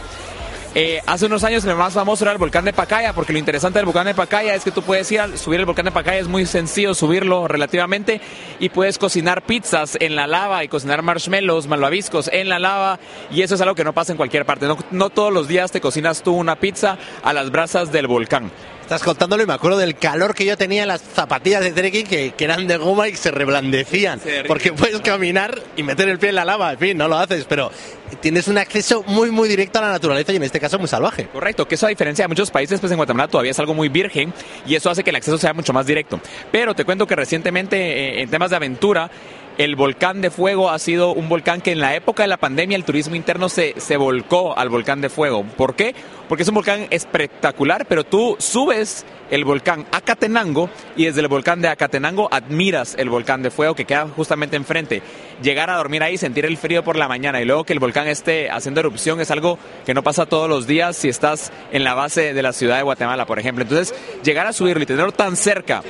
Eh, 0.75 1.01
hace 1.05 1.25
unos 1.25 1.43
años 1.43 1.65
el 1.65 1.75
más 1.75 1.91
famoso 1.91 2.23
era 2.23 2.31
el 2.31 2.37
volcán 2.37 2.63
de 2.63 2.71
Pacaya, 2.71 3.11
porque 3.11 3.33
lo 3.33 3.39
interesante 3.39 3.79
del 3.79 3.85
volcán 3.85 4.05
de 4.05 4.13
Pacaya 4.13 4.55
es 4.55 4.63
que 4.63 4.71
tú 4.71 4.81
puedes 4.81 5.07
subir 5.35 5.59
el 5.59 5.65
volcán 5.65 5.83
de 5.83 5.91
Pacaya, 5.91 6.19
es 6.19 6.29
muy 6.29 6.45
sencillo 6.45 6.93
subirlo 6.93 7.49
relativamente 7.49 8.21
y 8.61 8.69
puedes 8.69 8.97
cocinar 8.97 9.41
pizzas 9.41 9.97
en 9.99 10.15
la 10.15 10.25
lava 10.25 10.63
y 10.63 10.69
cocinar 10.69 11.01
marshmallows, 11.01 11.67
malvaviscos 11.67 12.29
en 12.31 12.47
la 12.47 12.59
lava 12.59 12.99
y 13.29 13.41
eso 13.41 13.55
es 13.55 13.61
algo 13.61 13.75
que 13.75 13.83
no 13.83 13.91
pasa 13.91 14.13
en 14.13 14.17
cualquier 14.17 14.45
parte. 14.45 14.67
No, 14.67 14.77
no 14.91 15.09
todos 15.09 15.33
los 15.33 15.49
días 15.49 15.73
te 15.73 15.81
cocinas 15.81 16.23
tú 16.23 16.31
una 16.31 16.55
pizza 16.55 16.97
a 17.21 17.33
las 17.33 17.51
brasas 17.51 17.91
del 17.91 18.07
volcán. 18.07 18.49
Estás 18.91 19.03
contándolo 19.03 19.41
y 19.41 19.45
me 19.45 19.53
acuerdo 19.53 19.77
del 19.77 19.95
calor 19.95 20.35
que 20.35 20.43
yo 20.43 20.57
tenía 20.57 20.81
en 20.81 20.89
las 20.89 20.99
zapatillas 20.99 21.63
de 21.63 21.71
trekking 21.71 22.05
que, 22.05 22.31
que 22.31 22.43
eran 22.43 22.67
de 22.67 22.75
goma 22.75 23.07
y 23.07 23.15
se 23.15 23.31
reblandecían. 23.31 24.19
porque 24.49 24.73
puedes 24.73 24.99
caminar 24.99 25.57
y 25.77 25.83
meter 25.83 26.09
el 26.09 26.19
pie 26.19 26.27
en 26.27 26.35
la 26.35 26.43
lava, 26.43 26.73
en 26.73 26.77
fin, 26.77 26.97
no 26.97 27.07
lo 27.07 27.17
haces, 27.17 27.45
pero 27.47 27.71
tienes 28.19 28.49
un 28.49 28.57
acceso 28.57 29.01
muy, 29.07 29.31
muy 29.31 29.47
directo 29.47 29.79
a 29.79 29.83
la 29.83 29.91
naturaleza 29.91 30.33
y 30.33 30.35
en 30.35 30.43
este 30.43 30.59
caso 30.59 30.77
muy 30.77 30.89
salvaje. 30.89 31.27
Correcto, 31.27 31.65
que 31.69 31.75
eso 31.75 31.85
a 31.85 31.89
diferencia 31.89 32.25
de 32.25 32.27
muchos 32.27 32.51
países, 32.51 32.81
pues 32.81 32.91
en 32.91 32.97
Guatemala 32.97 33.29
todavía 33.29 33.51
es 33.51 33.59
algo 33.59 33.73
muy 33.73 33.87
virgen 33.87 34.33
y 34.67 34.75
eso 34.75 34.89
hace 34.89 35.05
que 35.05 35.11
el 35.11 35.15
acceso 35.15 35.37
sea 35.37 35.53
mucho 35.53 35.71
más 35.71 35.85
directo. 35.85 36.19
Pero 36.51 36.75
te 36.75 36.83
cuento 36.83 37.07
que 37.07 37.15
recientemente 37.15 37.77
eh, 37.77 38.21
en 38.21 38.29
temas 38.29 38.49
de 38.49 38.57
aventura, 38.57 39.09
el 39.57 39.75
volcán 39.75 40.21
de 40.21 40.29
fuego 40.29 40.69
ha 40.69 40.79
sido 40.79 41.13
un 41.13 41.29
volcán 41.29 41.61
que 41.61 41.71
en 41.71 41.79
la 41.79 41.95
época 41.95 42.23
de 42.23 42.29
la 42.29 42.37
pandemia 42.37 42.75
el 42.75 42.83
turismo 42.83 43.15
interno 43.15 43.49
se, 43.49 43.75
se 43.77 43.97
volcó 43.97 44.57
al 44.57 44.69
volcán 44.69 45.01
de 45.01 45.09
fuego. 45.09 45.43
¿Por 45.43 45.75
qué? 45.75 45.93
Porque 46.27 46.43
es 46.43 46.49
un 46.49 46.55
volcán 46.55 46.87
espectacular, 46.89 47.85
pero 47.87 48.03
tú 48.03 48.35
subes 48.39 49.05
el 49.31 49.45
volcán 49.45 49.85
Acatenango 49.91 50.69
y 50.95 51.05
desde 51.05 51.21
el 51.21 51.27
volcán 51.27 51.61
de 51.61 51.69
Acatenango 51.69 52.27
admiras 52.31 52.95
el 52.99 53.09
volcán 53.09 53.41
de 53.41 53.49
fuego 53.49 53.75
que 53.75 53.85
queda 53.85 54.07
justamente 54.07 54.57
enfrente. 54.57 55.01
Llegar 55.41 55.69
a 55.69 55.77
dormir 55.77 56.03
ahí, 56.03 56.17
sentir 56.17 56.45
el 56.45 56.57
frío 56.57 56.83
por 56.83 56.97
la 56.97 57.07
mañana 57.07 57.41
y 57.41 57.45
luego 57.45 57.63
que 57.63 57.73
el 57.73 57.79
volcán 57.79 58.07
esté 58.07 58.49
haciendo 58.51 58.81
erupción 58.81 59.21
es 59.21 59.31
algo 59.31 59.57
que 59.85 59.93
no 59.93 60.03
pasa 60.03 60.25
todos 60.25 60.49
los 60.49 60.67
días 60.67 60.95
si 60.95 61.09
estás 61.09 61.51
en 61.71 61.83
la 61.83 61.93
base 61.93 62.33
de 62.33 62.43
la 62.43 62.53
ciudad 62.53 62.77
de 62.77 62.83
Guatemala, 62.83 63.25
por 63.25 63.39
ejemplo. 63.39 63.63
Entonces, 63.63 63.95
llegar 64.23 64.47
a 64.47 64.53
subirlo 64.53 64.83
y 64.83 64.85
tenerlo 64.85 65.13
tan 65.13 65.35
cerca 65.35 65.81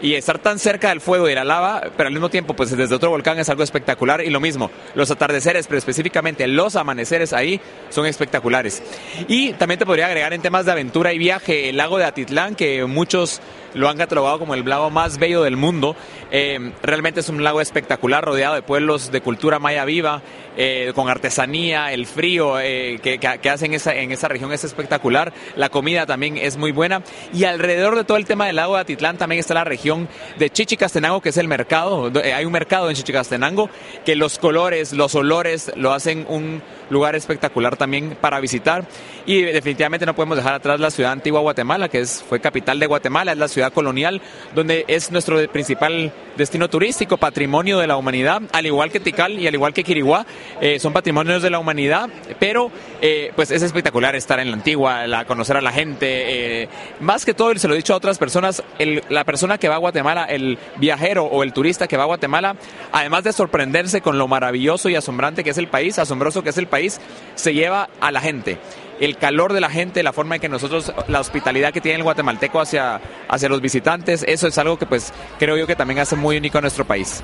y 0.00 0.14
estar 0.14 0.38
tan 0.38 0.58
cerca 0.58 0.88
del 0.88 1.00
fuego 1.00 1.28
y 1.28 1.34
la 1.34 1.44
lava, 1.44 1.82
pero 1.96 2.06
al 2.06 2.12
mismo 2.12 2.30
tiempo, 2.30 2.54
pues 2.54 2.76
desde 2.76 2.94
otro 2.94 3.10
volcán 3.10 3.38
es 3.38 3.48
algo 3.48 3.62
espectacular. 3.62 4.22
Y 4.22 4.30
lo 4.30 4.40
mismo, 4.40 4.70
los 4.94 5.10
atardeceres, 5.10 5.66
pero 5.66 5.78
específicamente 5.78 6.46
los 6.46 6.76
amaneceres 6.76 7.32
ahí 7.32 7.60
son 7.90 8.06
espectaculares. 8.06 8.82
Y 9.28 9.52
también 9.54 9.78
te 9.78 9.86
podría 9.86 10.06
agregar 10.06 10.32
en 10.32 10.42
temas 10.42 10.66
de 10.66 10.72
aventura 10.72 11.12
y 11.12 11.18
viaje 11.18 11.68
el 11.68 11.76
lago 11.76 11.98
de 11.98 12.04
Atitlán, 12.04 12.54
que 12.54 12.84
muchos 12.84 13.40
lo 13.74 13.88
han 13.88 13.96
catalogado 13.98 14.38
como 14.38 14.54
el 14.54 14.64
lago 14.68 14.90
más 14.90 15.18
bello 15.18 15.42
del 15.42 15.56
mundo. 15.56 15.96
Eh, 16.30 16.72
realmente 16.82 17.20
es 17.20 17.28
un 17.28 17.42
lago 17.42 17.60
espectacular, 17.60 18.24
rodeado 18.24 18.54
de 18.54 18.62
pueblos 18.62 19.10
de 19.12 19.20
cultura 19.20 19.58
maya 19.58 19.84
viva, 19.84 20.22
eh, 20.56 20.92
con 20.94 21.08
artesanía, 21.08 21.92
el 21.92 22.06
frío 22.06 22.58
eh, 22.60 22.98
que, 23.02 23.18
que- 23.18 23.50
hacen 23.50 23.74
esa, 23.74 23.94
en 23.94 24.12
esa 24.12 24.28
región 24.28 24.52
es 24.52 24.62
espectacular, 24.64 25.32
la 25.56 25.68
comida 25.70 26.06
también 26.06 26.36
es 26.36 26.56
muy 26.56 26.72
buena. 26.72 27.02
Y 27.32 27.44
alrededor 27.44 27.96
de 27.96 28.04
todo 28.04 28.16
el 28.16 28.26
tema 28.26 28.46
del 28.46 28.56
lago 28.56 28.74
de 28.74 28.80
Atitlán 28.82 29.18
también 29.18 29.40
está 29.40 29.54
la 29.54 29.64
región 29.64 30.08
de 30.38 30.50
Chichicastenango, 30.50 31.20
que 31.20 31.30
es 31.30 31.36
el 31.36 31.48
mercado. 31.48 32.10
Do- 32.10 32.22
eh, 32.22 32.32
Hay 32.34 32.44
un 32.44 32.52
mercado 32.52 32.88
en 32.90 32.96
Chichicastenango 32.96 33.70
que 34.04 34.16
los 34.16 34.38
colores, 34.38 34.92
los 34.92 35.14
olores 35.14 35.72
lo 35.76 35.92
hacen 35.92 36.26
un 36.28 36.62
lugar 36.90 37.14
espectacular 37.16 37.76
también 37.76 38.16
para 38.20 38.40
visitar. 38.40 38.84
Y 39.26 39.42
definitivamente 39.42 40.06
no 40.06 40.14
podemos 40.14 40.36
dejar 40.36 40.54
atrás 40.54 40.80
la 40.80 40.90
ciudad 40.90 41.12
antigua 41.12 41.40
Guatemala, 41.40 41.88
que 41.88 42.00
es, 42.00 42.24
fue 42.28 42.40
capital 42.40 42.78
de 42.80 42.86
Guatemala, 42.86 43.32
es 43.32 43.38
la 43.38 43.48
ciudad 43.48 43.59
colonial, 43.68 44.22
donde 44.54 44.86
es 44.88 45.10
nuestro 45.10 45.46
principal 45.52 46.10
destino 46.38 46.70
turístico, 46.70 47.18
patrimonio 47.18 47.78
de 47.78 47.86
la 47.86 47.98
humanidad, 47.98 48.40
al 48.52 48.64
igual 48.64 48.90
que 48.90 49.00
Tikal 49.00 49.38
y 49.38 49.46
al 49.46 49.52
igual 49.52 49.74
que 49.74 49.84
Quiriguá, 49.84 50.24
eh, 50.62 50.78
son 50.78 50.94
patrimonios 50.94 51.42
de 51.42 51.50
la 51.50 51.58
humanidad, 51.58 52.08
pero 52.38 52.70
eh, 53.02 53.32
pues 53.36 53.50
es 53.50 53.62
espectacular 53.62 54.16
estar 54.16 54.40
en 54.40 54.50
la 54.50 54.56
antigua, 54.56 55.06
la, 55.06 55.26
conocer 55.26 55.58
a 55.58 55.60
la 55.60 55.72
gente, 55.72 56.62
eh, 56.62 56.68
más 57.00 57.26
que 57.26 57.34
todo, 57.34 57.52
y 57.52 57.58
se 57.58 57.68
lo 57.68 57.74
he 57.74 57.76
dicho 57.76 57.92
a 57.92 57.96
otras 57.96 58.16
personas, 58.16 58.62
la 59.10 59.24
persona 59.24 59.58
que 59.58 59.68
va 59.68 59.74
a 59.74 59.78
Guatemala, 59.78 60.24
el 60.24 60.58
viajero 60.76 61.24
o 61.24 61.42
el 61.42 61.52
turista 61.52 61.86
que 61.86 61.98
va 61.98 62.04
a 62.04 62.06
Guatemala, 62.06 62.56
además 62.92 63.24
de 63.24 63.32
sorprenderse 63.34 64.00
con 64.00 64.16
lo 64.16 64.26
maravilloso 64.26 64.88
y 64.88 64.94
asombrante 64.94 65.44
que 65.44 65.50
es 65.50 65.58
el 65.58 65.68
país, 65.68 65.98
asombroso 65.98 66.42
que 66.42 66.50
es 66.50 66.58
el 66.58 66.68
país, 66.68 67.00
se 67.34 67.52
lleva 67.52 67.90
a 68.00 68.12
la 68.12 68.20
gente 68.20 68.58
el 69.00 69.16
calor 69.16 69.52
de 69.52 69.60
la 69.60 69.70
gente, 69.70 70.02
la 70.02 70.12
forma 70.12 70.36
en 70.36 70.40
que 70.42 70.48
nosotros, 70.48 70.92
la 71.08 71.20
hospitalidad 71.20 71.72
que 71.72 71.80
tiene 71.80 71.96
el 71.96 72.04
guatemalteco 72.04 72.60
hacia, 72.60 73.00
hacia 73.28 73.48
los 73.48 73.60
visitantes, 73.60 74.24
eso 74.28 74.46
es 74.46 74.58
algo 74.58 74.78
que 74.78 74.86
pues 74.86 75.12
creo 75.38 75.56
yo 75.56 75.66
que 75.66 75.74
también 75.74 75.98
hace 76.00 76.16
muy 76.16 76.36
único 76.36 76.58
a 76.58 76.60
nuestro 76.60 76.84
país. 76.84 77.22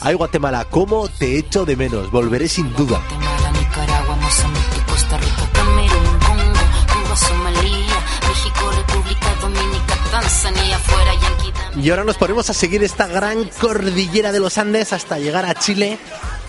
Ay, 0.00 0.14
Guatemala, 0.14 0.66
¿cómo 0.68 1.08
te 1.08 1.38
echo 1.38 1.64
de 1.64 1.76
menos? 1.76 2.10
Volveré 2.10 2.48
sin 2.48 2.72
duda. 2.74 2.98
Guatemala, 2.98 3.52
Nicaragua, 3.52 4.16
Mozambique, 4.16 4.82
Costa 4.86 5.16
Rica, 5.16 5.48
Camerún, 5.52 6.18
Congo, 6.26 6.60
Cuba, 6.92 7.16
Somalia, 7.16 8.04
México, 8.28 8.70
República 8.76 9.34
Dominicana, 9.40 10.10
Tanzania, 10.10 10.78
fuera 10.78 11.14
Yankee. 11.14 11.80
Y 11.80 11.90
ahora 11.90 12.04
nos 12.04 12.18
ponemos 12.18 12.50
a 12.50 12.52
seguir 12.52 12.82
esta 12.82 13.06
gran 13.06 13.44
cordillera 13.60 14.32
de 14.32 14.40
los 14.40 14.58
Andes 14.58 14.92
hasta 14.92 15.18
llegar 15.18 15.46
a 15.46 15.54
Chile, 15.54 15.98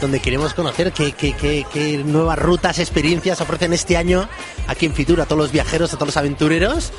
donde 0.01 0.19
queremos 0.19 0.53
conocer 0.53 0.91
qué, 0.91 1.12
qué- 1.13 1.34
qué- 1.34 1.65
qué 1.71 1.97
nuevas 2.03 2.38
rutas, 2.39 2.79
experiencias 2.79 3.39
ofrecen 3.41 3.73
este 3.73 3.95
año 3.97 4.27
aquí 4.67 4.86
en 4.86 4.93
Fitur 4.93 5.21
a 5.21 5.25
todos 5.25 5.38
los 5.41 5.51
viajeros, 5.51 5.91
a 5.93 5.95
todos 5.95 6.08
los 6.10 6.17
aventureros. 6.17 6.91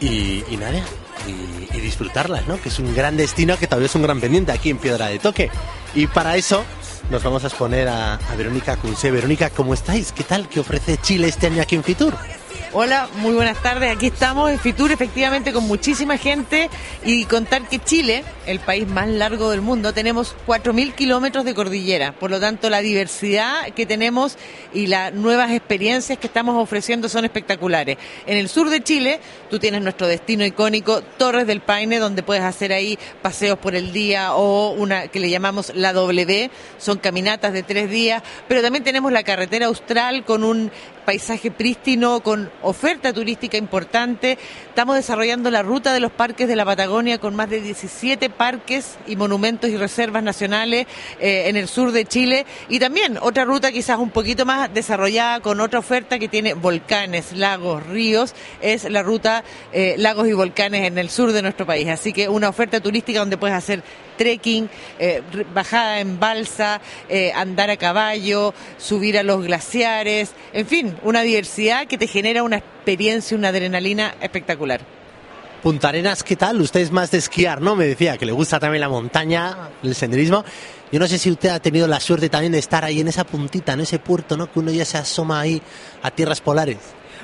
Y, 0.00 0.44
nada, 0.58 0.80
y, 1.26 1.80
disfrutarlas, 1.80 2.46
¿no? 2.46 2.60
Que 2.60 2.68
es 2.68 2.78
un 2.78 2.94
gran 2.94 3.16
destino 3.16 3.56
que 3.58 3.66
todavía 3.66 3.86
es 3.86 3.94
un 3.94 4.02
gran 4.02 4.20
pendiente 4.20 4.52
aquí 4.52 4.70
en 4.70 4.78
Piedra 4.78 5.06
de 5.06 5.18
Toque. 5.18 5.50
Y 5.94 6.06
para 6.06 6.36
eso 6.36 6.64
nos 7.10 7.22
vamos 7.22 7.42
a 7.44 7.48
exponer 7.48 7.88
a, 7.88 8.14
a 8.14 8.34
Verónica 8.36 8.76
Cunce. 8.76 9.10
Verónica, 9.10 9.50
¿cómo 9.50 9.74
estáis? 9.74 10.12
¿Qué 10.12 10.22
tal? 10.24 10.48
¿Qué 10.48 10.60
ofrece 10.60 10.98
Chile 10.98 11.28
este 11.28 11.46
año 11.48 11.62
aquí 11.62 11.74
en 11.76 11.82
Fitur? 11.84 12.14
Hola, 12.72 13.08
muy 13.16 13.32
buenas 13.34 13.62
tardes. 13.62 13.90
Aquí 13.90 14.08
estamos 14.08 14.50
en 14.50 14.58
Fitur, 14.58 14.92
efectivamente, 14.92 15.52
con 15.52 15.66
muchísima 15.66 16.18
gente 16.18 16.68
y 17.04 17.24
contar 17.24 17.66
que 17.66 17.78
Chile, 17.78 18.24
el 18.46 18.60
país 18.60 18.86
más 18.86 19.08
largo 19.08 19.50
del 19.50 19.62
mundo, 19.62 19.94
tenemos 19.94 20.36
4.000 20.46 20.94
kilómetros 20.94 21.44
de 21.46 21.54
cordillera. 21.54 22.12
Por 22.12 22.30
lo 22.30 22.40
tanto, 22.40 22.68
la 22.68 22.80
diversidad 22.80 23.68
que 23.74 23.86
tenemos 23.86 24.36
y 24.74 24.86
las 24.86 25.14
nuevas 25.14 25.50
experiencias 25.50 26.18
que 26.18 26.26
estamos 26.26 26.62
ofreciendo 26.62 27.08
son 27.08 27.24
espectaculares. 27.24 27.96
En 28.26 28.36
el 28.36 28.48
sur 28.48 28.68
de 28.68 28.82
Chile, 28.82 29.20
tú 29.50 29.58
tienes 29.58 29.82
nuestro 29.82 30.06
destino 30.06 30.44
icónico, 30.44 31.00
Torres 31.16 31.46
del 31.46 31.62
Paine, 31.62 31.98
donde 31.98 32.22
puedes 32.22 32.44
hacer 32.44 32.72
ahí 32.72 32.98
paseos 33.22 33.58
por 33.58 33.74
el 33.74 33.92
día 33.92 34.34
o 34.34 34.72
una 34.72 35.08
que 35.08 35.20
le 35.20 35.30
llamamos 35.30 35.72
la 35.74 35.92
W, 35.94 36.50
son 36.76 36.98
caminatas 36.98 37.52
de 37.54 37.62
tres 37.62 37.90
días, 37.90 38.22
pero 38.46 38.60
también 38.60 38.84
tenemos 38.84 39.10
la 39.10 39.22
carretera 39.22 39.66
austral 39.66 40.24
con 40.24 40.44
un 40.44 40.70
paisaje 41.08 41.50
prístino, 41.50 42.20
con 42.20 42.37
oferta 42.62 43.12
turística 43.12 43.56
importante. 43.56 44.38
Estamos 44.68 44.96
desarrollando 44.96 45.50
la 45.50 45.62
ruta 45.62 45.92
de 45.92 46.00
los 46.00 46.12
parques 46.12 46.48
de 46.48 46.56
la 46.56 46.64
Patagonia 46.64 47.18
con 47.18 47.34
más 47.34 47.50
de 47.50 47.60
17 47.60 48.30
parques 48.30 48.96
y 49.06 49.16
monumentos 49.16 49.70
y 49.70 49.76
reservas 49.76 50.22
nacionales 50.22 50.86
eh, 51.20 51.44
en 51.46 51.56
el 51.56 51.68
sur 51.68 51.92
de 51.92 52.04
Chile. 52.04 52.46
Y 52.68 52.78
también 52.78 53.18
otra 53.20 53.44
ruta 53.44 53.72
quizás 53.72 53.98
un 53.98 54.10
poquito 54.10 54.44
más 54.46 54.72
desarrollada 54.72 55.40
con 55.40 55.60
otra 55.60 55.78
oferta 55.78 56.18
que 56.18 56.28
tiene 56.28 56.54
volcanes, 56.54 57.32
lagos, 57.32 57.86
ríos, 57.86 58.34
es 58.60 58.84
la 58.90 59.02
ruta 59.02 59.44
eh, 59.72 59.94
lagos 59.98 60.28
y 60.28 60.32
volcanes 60.32 60.86
en 60.86 60.98
el 60.98 61.10
sur 61.10 61.32
de 61.32 61.42
nuestro 61.42 61.66
país. 61.66 61.88
Así 61.88 62.12
que 62.12 62.28
una 62.28 62.48
oferta 62.48 62.80
turística 62.80 63.20
donde 63.20 63.36
puedes 63.36 63.56
hacer 63.56 63.82
trekking, 64.18 64.68
eh, 64.98 65.22
bajada 65.54 66.00
en 66.00 66.20
balsa, 66.20 66.82
eh, 67.08 67.32
andar 67.34 67.70
a 67.70 67.78
caballo, 67.78 68.52
subir 68.76 69.16
a 69.16 69.22
los 69.22 69.42
glaciares, 69.42 70.32
en 70.52 70.66
fin, 70.66 70.96
una 71.02 71.22
diversidad 71.22 71.86
que 71.86 71.96
te 71.96 72.06
genera 72.06 72.42
una 72.42 72.58
experiencia, 72.58 73.34
una 73.34 73.48
adrenalina 73.48 74.14
espectacular. 74.20 74.82
Punta 75.62 75.88
Arenas, 75.88 76.22
¿qué 76.22 76.36
tal? 76.36 76.60
Usted 76.60 76.80
es 76.80 76.92
más 76.92 77.10
de 77.10 77.18
esquiar, 77.18 77.60
¿no? 77.60 77.74
Me 77.74 77.86
decía 77.86 78.16
que 78.16 78.24
le 78.24 78.30
gusta 78.30 78.60
también 78.60 78.80
la 78.80 78.88
montaña, 78.88 79.70
el 79.82 79.94
senderismo. 79.94 80.44
Yo 80.92 81.00
no 81.00 81.08
sé 81.08 81.18
si 81.18 81.30
usted 81.30 81.48
ha 81.48 81.58
tenido 81.58 81.88
la 81.88 81.98
suerte 81.98 82.28
también 82.28 82.52
de 82.52 82.60
estar 82.60 82.84
ahí 82.84 83.00
en 83.00 83.08
esa 83.08 83.24
puntita, 83.24 83.72
en 83.72 83.80
ese 83.80 83.98
puerto, 83.98 84.36
¿no? 84.36 84.52
Que 84.52 84.60
uno 84.60 84.70
ya 84.70 84.84
se 84.84 84.98
asoma 84.98 85.40
ahí 85.40 85.60
a 86.02 86.12
tierras 86.12 86.40
polares. 86.40 86.78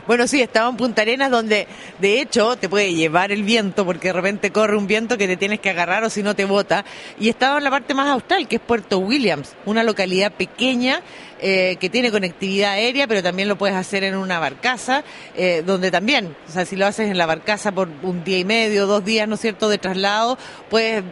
Bueno, 0.06 0.26
sí, 0.26 0.42
estaba 0.42 0.68
en 0.68 0.76
Punta 0.76 1.00
Arenas 1.00 1.30
donde 1.30 1.66
de 1.98 2.20
hecho 2.20 2.56
te 2.56 2.68
puede 2.68 2.92
llevar 2.92 3.32
el 3.32 3.42
viento 3.42 3.86
porque 3.86 4.08
de 4.08 4.12
repente 4.12 4.52
corre 4.52 4.76
un 4.76 4.86
viento 4.86 5.16
que 5.16 5.26
te 5.26 5.38
tienes 5.38 5.60
que 5.60 5.70
agarrar 5.70 6.04
o 6.04 6.10
si 6.10 6.22
no 6.22 6.36
te 6.36 6.44
bota. 6.44 6.84
Y 7.18 7.30
estaba 7.30 7.56
en 7.56 7.64
la 7.64 7.70
parte 7.70 7.94
más 7.94 8.08
austral, 8.08 8.46
que 8.46 8.56
es 8.56 8.62
Puerto 8.62 8.98
Williams, 8.98 9.54
una 9.64 9.82
localidad 9.82 10.32
pequeña 10.32 11.00
eh, 11.40 11.76
que 11.80 11.88
tiene 11.88 12.10
conectividad 12.10 12.72
aérea, 12.72 13.06
pero 13.06 13.22
también 13.22 13.48
lo 13.48 13.56
puedes 13.56 13.76
hacer 13.76 14.04
en 14.04 14.14
una 14.14 14.38
barcaza, 14.38 15.04
eh, 15.36 15.62
donde 15.64 15.90
también, 15.90 16.36
o 16.48 16.52
sea, 16.52 16.66
si 16.66 16.76
lo 16.76 16.86
haces 16.86 17.10
en 17.10 17.16
la 17.16 17.26
barcaza 17.26 17.72
por 17.72 17.88
un 18.02 18.24
día 18.24 18.38
y 18.38 18.44
medio, 18.44 18.86
dos 18.86 19.04
días, 19.04 19.26
¿no 19.26 19.36
es 19.36 19.40
cierto?, 19.40 19.68
de 19.68 19.78
traslado, 19.78 20.38
puedes 20.68 21.02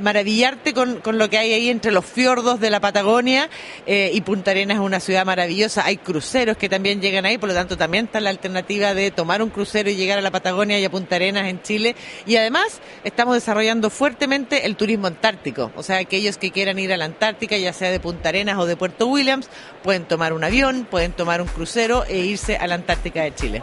maravillarte 0.00 0.74
con, 0.74 1.00
con, 1.00 1.18
lo 1.18 1.30
que 1.30 1.38
hay 1.38 1.52
ahí 1.52 1.70
entre 1.70 1.92
los 1.92 2.04
fiordos 2.04 2.60
de 2.60 2.70
la 2.70 2.80
Patagonia 2.80 3.48
eh, 3.86 4.10
y 4.12 4.20
Punta 4.22 4.50
Arenas 4.50 4.76
es 4.76 4.82
una 4.82 5.00
ciudad 5.00 5.24
maravillosa. 5.24 5.84
Hay 5.84 5.96
cruceros 5.96 6.56
que 6.56 6.68
también 6.68 7.00
llegan 7.00 7.26
ahí, 7.26 7.38
por 7.38 7.48
lo 7.48 7.54
tanto 7.54 7.76
también 7.76 8.06
está 8.06 8.20
la 8.20 8.30
alternativa 8.30 8.94
de 8.94 9.10
tomar 9.10 9.42
un 9.42 9.50
crucero 9.50 9.90
y 9.90 9.96
llegar 9.96 10.18
a 10.18 10.22
la 10.22 10.30
Patagonia 10.30 10.78
y 10.78 10.84
a 10.84 10.90
Punta 10.90 11.16
Arenas 11.16 11.48
en 11.48 11.62
Chile. 11.62 11.94
Y 12.26 12.36
además 12.36 12.80
estamos 13.04 13.34
desarrollando 13.34 13.90
fuertemente 13.90 14.66
el 14.66 14.76
turismo 14.76 15.06
antártico. 15.06 15.70
O 15.76 15.82
sea, 15.82 15.98
aquellos 15.98 16.38
que 16.38 16.50
quieran 16.50 16.78
ir 16.78 16.92
a 16.92 16.96
la 16.96 17.04
Antártica, 17.04 17.56
ya 17.56 17.72
sea 17.72 17.90
de 17.90 18.00
Punta 18.00 18.28
Arenas 18.30 18.58
o 18.58 18.66
de 18.66 18.76
Puerto 18.76 19.06
Williams, 19.06 19.48
pueden 19.82 20.04
tomar 20.04 20.32
un 20.32 20.44
avión, 20.44 20.86
pueden 20.90 21.12
tomar 21.12 21.40
un 21.40 21.48
crucero 21.48 22.04
e 22.06 22.18
irse 22.18 22.56
a 22.56 22.66
la 22.66 22.76
Antártica 22.76 23.22
de 23.22 23.34
Chile. 23.34 23.62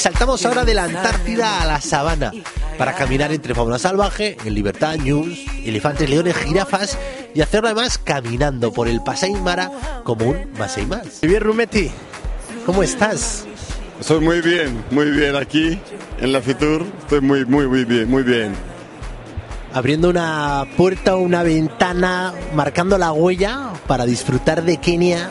Saltamos 0.00 0.46
ahora 0.46 0.64
de 0.64 0.72
la 0.72 0.84
Antártida 0.84 1.60
a 1.60 1.66
la 1.66 1.80
sabana 1.80 2.32
para 2.78 2.94
caminar 2.94 3.32
entre 3.32 3.54
fauna 3.54 3.78
salvaje, 3.78 4.38
en 4.44 4.54
libertad, 4.54 4.96
news, 4.96 5.44
elefantes, 5.62 6.08
leones, 6.08 6.34
jirafas 6.36 6.98
y 7.34 7.42
hacerlo 7.42 7.68
además 7.68 7.98
caminando 7.98 8.72
por 8.72 8.88
el 8.88 9.02
Pasai 9.02 9.32
Mara 9.32 9.70
como 10.02 10.30
un 10.30 10.50
Masai 10.58 10.86
más. 10.86 11.20
Bien, 11.20 11.42
Rumetti, 11.42 11.90
¿cómo 12.64 12.82
estás? 12.82 13.44
Estoy 14.00 14.20
muy 14.20 14.40
bien, 14.40 14.82
muy 14.90 15.10
bien 15.10 15.36
aquí 15.36 15.78
en 16.18 16.32
la 16.32 16.40
Fitur. 16.40 16.86
Estoy 17.02 17.20
muy, 17.20 17.44
muy, 17.44 17.66
muy 17.66 17.84
bien, 17.84 18.10
muy 18.10 18.22
bien. 18.22 18.54
Abriendo 19.74 20.08
una 20.08 20.64
puerta 20.78 21.16
o 21.16 21.18
una 21.18 21.42
ventana, 21.42 22.32
marcando 22.54 22.96
la 22.96 23.12
huella 23.12 23.74
para 23.86 24.06
disfrutar 24.06 24.64
de 24.64 24.78
Kenia, 24.78 25.28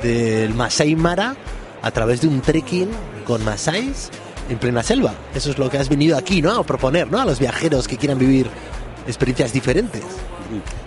del 0.00 0.54
Masai 0.54 0.94
Mara, 0.94 1.34
a 1.82 1.90
través 1.90 2.20
de 2.20 2.28
un 2.28 2.40
trekking 2.40 2.88
con 3.22 3.44
Masáis 3.44 4.10
en 4.48 4.58
plena 4.58 4.82
selva. 4.82 5.14
Eso 5.34 5.50
es 5.50 5.58
lo 5.58 5.70
que 5.70 5.78
has 5.78 5.88
venido 5.88 6.16
aquí, 6.16 6.42
¿no? 6.42 6.52
A 6.52 6.64
proponer, 6.64 7.10
¿no? 7.10 7.20
A 7.20 7.24
los 7.24 7.38
viajeros 7.38 7.88
que 7.88 7.96
quieran 7.96 8.18
vivir 8.18 8.48
experiencias 9.06 9.52
diferentes. 9.52 10.02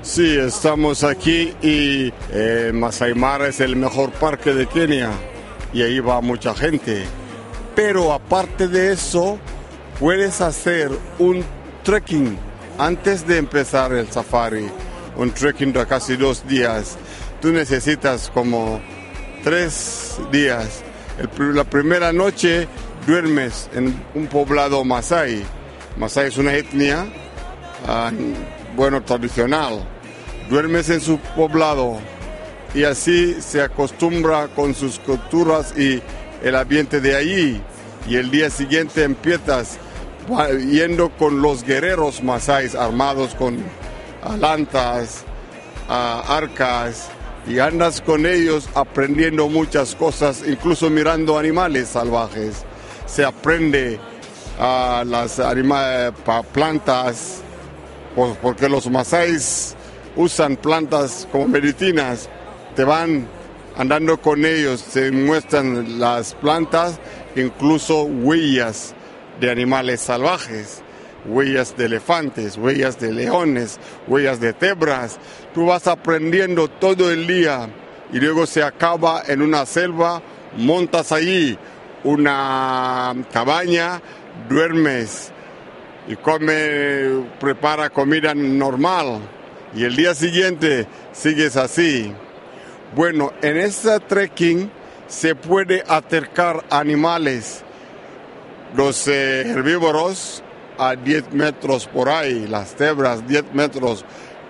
Sí, 0.01 0.37
estamos 0.37 1.03
aquí 1.03 1.53
y 1.61 2.13
eh, 2.31 2.71
Masai 2.73 3.15
Mara 3.15 3.47
es 3.47 3.59
el 3.59 3.75
mejor 3.75 4.11
parque 4.11 4.53
de 4.53 4.67
Kenia 4.67 5.11
y 5.73 5.81
ahí 5.81 5.99
va 5.99 6.21
mucha 6.21 6.53
gente. 6.53 7.05
Pero 7.75 8.13
aparte 8.13 8.67
de 8.67 8.93
eso, 8.93 9.37
puedes 9.99 10.41
hacer 10.41 10.91
un 11.19 11.43
trekking 11.83 12.37
antes 12.77 13.27
de 13.27 13.37
empezar 13.37 13.91
el 13.93 14.09
safari, 14.11 14.69
un 15.17 15.31
trekking 15.31 15.73
de 15.73 15.85
casi 15.85 16.15
dos 16.15 16.47
días. 16.47 16.97
Tú 17.41 17.51
necesitas 17.51 18.29
como 18.33 18.79
tres 19.43 20.17
días 20.31 20.84
la 21.37 21.63
primera 21.63 22.11
noche 22.11 22.67
duermes 23.07 23.69
en 23.73 23.95
un 24.13 24.27
poblado 24.27 24.83
masai. 24.83 25.43
Masai 25.97 26.27
es 26.27 26.37
una 26.37 26.53
etnia, 26.53 27.05
uh, 27.87 28.75
bueno, 28.75 29.01
tradicional. 29.03 29.83
Duermes 30.49 30.89
en 30.89 31.01
su 31.01 31.17
poblado 31.35 31.99
y 32.73 32.83
así 32.83 33.41
se 33.41 33.61
acostumbra 33.61 34.49
con 34.49 34.75
sus 34.75 34.99
culturas 34.99 35.73
y 35.77 36.01
el 36.43 36.55
ambiente 36.55 36.99
de 36.99 37.15
allí. 37.15 37.61
Y 38.07 38.17
el 38.17 38.29
día 38.29 38.49
siguiente 38.49 39.03
empiezas 39.03 39.79
yendo 40.69 41.09
con 41.11 41.41
los 41.41 41.63
guerreros 41.63 42.21
masáis 42.23 42.75
armados 42.75 43.33
con 43.35 43.57
lantas, 44.39 45.23
uh, 45.87 46.31
arcas, 46.31 47.09
y 47.47 47.59
andas 47.59 48.01
con 48.01 48.25
ellos 48.25 48.69
aprendiendo 48.73 49.47
muchas 49.49 49.95
cosas, 49.95 50.43
incluso 50.47 50.89
mirando 50.89 51.37
animales 51.37 51.89
salvajes. 51.89 52.63
Se 53.05 53.23
aprende 53.23 53.99
a 54.59 55.03
las 55.05 55.39
plantas, 56.51 57.41
porque 58.41 58.69
los 58.69 58.89
masáis 58.89 59.75
usan 60.15 60.55
plantas 60.55 61.27
como 61.31 61.47
medicinas, 61.47 62.29
te 62.75 62.83
van 62.83 63.27
andando 63.77 64.19
con 64.19 64.45
ellos, 64.45 64.79
se 64.81 65.11
muestran 65.11 65.99
las 65.99 66.33
plantas, 66.35 66.99
incluso 67.35 68.03
huellas 68.03 68.95
de 69.39 69.51
animales 69.51 70.01
salvajes 70.01 70.84
huellas 71.27 71.75
de 71.77 71.85
elefantes, 71.85 72.57
huellas 72.57 72.99
de 72.99 73.11
leones, 73.11 73.79
huellas 74.07 74.39
de 74.39 74.53
cebras. 74.53 75.19
Tú 75.53 75.65
vas 75.65 75.87
aprendiendo 75.87 76.67
todo 76.67 77.11
el 77.11 77.27
día 77.27 77.69
y 78.11 78.19
luego 78.19 78.45
se 78.45 78.63
acaba 78.63 79.23
en 79.27 79.41
una 79.41 79.65
selva, 79.65 80.21
montas 80.57 81.11
allí 81.11 81.57
una 82.05 83.15
cabaña, 83.33 83.99
duermes 84.47 85.31
y 86.07 86.15
come, 86.15 87.25
prepara 87.39 87.89
comida 87.89 88.33
normal 88.35 89.19
y 89.75 89.83
el 89.83 89.95
día 89.95 90.13
siguiente 90.13 90.87
sigues 91.11 91.57
así. 91.57 92.13
Bueno, 92.95 93.33
en 93.41 93.57
ese 93.57 93.99
trekking 93.99 94.71
se 95.07 95.35
puede 95.35 95.83
acercar 95.87 96.63
animales, 96.69 97.63
los 98.75 99.07
eh, 99.07 99.41
herbívoros, 99.41 100.43
a 100.77 100.95
10 100.95 101.33
metros 101.33 101.87
por 101.87 102.09
ahí, 102.09 102.47
las 102.47 102.75
cebras 102.75 103.27
10 103.27 103.53
metros, 103.53 104.05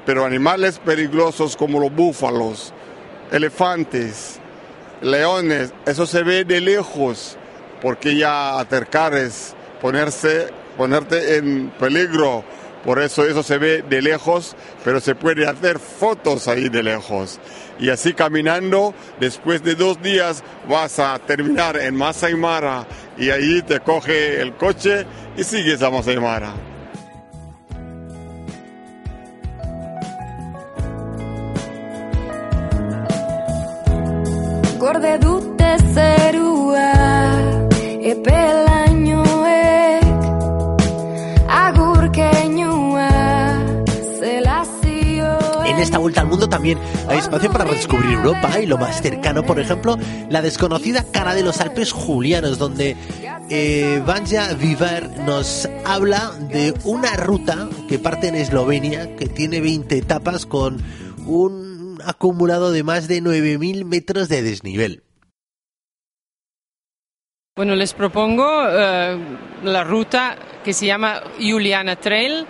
pero 0.05 0.25
animales 0.25 0.79
peligrosos 0.79 1.55
como 1.55 1.79
los 1.79 1.93
búfalos, 1.93 2.73
elefantes, 3.31 4.39
leones, 5.01 5.73
eso 5.85 6.05
se 6.05 6.23
ve 6.23 6.45
de 6.45 6.61
lejos, 6.61 7.37
porque 7.81 8.15
ya 8.15 8.59
acercar 8.59 9.13
es 9.13 9.55
ponerse, 9.81 10.47
ponerte 10.77 11.37
en 11.37 11.71
peligro. 11.79 12.43
Por 12.85 13.01
eso 13.01 13.25
eso 13.25 13.41
se 13.41 13.57
ve 13.57 13.81
de 13.81 14.01
lejos, 14.01 14.55
pero 14.83 14.99
se 14.99 15.15
puede 15.15 15.47
hacer 15.47 15.79
fotos 15.79 16.47
ahí 16.47 16.69
de 16.69 16.83
lejos. 16.83 17.39
Y 17.79 17.89
así 17.89 18.13
caminando, 18.13 18.93
después 19.19 19.63
de 19.63 19.75
dos 19.75 20.01
días 20.01 20.43
vas 20.69 20.99
a 20.99 21.17
terminar 21.19 21.77
en 21.77 21.95
Masai 21.95 22.35
Mara 22.35 22.85
y 23.17 23.31
ahí 23.31 23.61
te 23.63 23.79
coge 23.79 24.39
el 24.39 24.53
coche 24.53 25.05
y 25.35 25.43
sigues 25.43 25.81
a 25.81 25.89
Masai 25.89 26.19
vuelta 46.05 46.21
al 46.21 46.27
mundo 46.27 46.47
también 46.47 46.77
hay 47.09 47.17
espacio 47.17 47.51
para 47.51 47.65
redescubrir 47.65 48.13
Europa 48.13 48.59
y 48.61 48.67
lo 48.67 48.77
más 48.77 49.01
cercano, 49.01 49.41
por 49.41 49.59
ejemplo, 49.59 49.97
la 50.29 50.43
desconocida 50.43 51.03
cara 51.11 51.33
de 51.33 51.41
los 51.41 51.59
Alpes 51.61 51.91
Julianos, 51.91 52.59
donde 52.59 52.95
eh, 53.49 54.03
Vanja 54.05 54.53
Vivar 54.53 55.09
nos 55.25 55.67
habla 55.83 56.31
de 56.51 56.75
una 56.83 57.15
ruta 57.15 57.67
que 57.89 57.97
parte 57.97 58.27
en 58.27 58.35
Eslovenia, 58.35 59.15
que 59.15 59.25
tiene 59.25 59.61
20 59.61 59.97
etapas 59.97 60.45
con 60.45 60.79
un 61.25 61.97
acumulado 62.05 62.71
de 62.71 62.83
más 62.83 63.07
de 63.07 63.23
9.000 63.23 63.83
metros 63.83 64.29
de 64.29 64.43
desnivel. 64.43 65.01
Bueno, 67.55 67.73
les 67.73 67.95
propongo 67.95 68.45
eh, 68.69 69.17
la 69.63 69.83
ruta 69.83 70.37
que 70.63 70.71
se 70.71 70.85
llama 70.85 71.23
Juliana 71.39 71.95
Trail. 71.95 72.45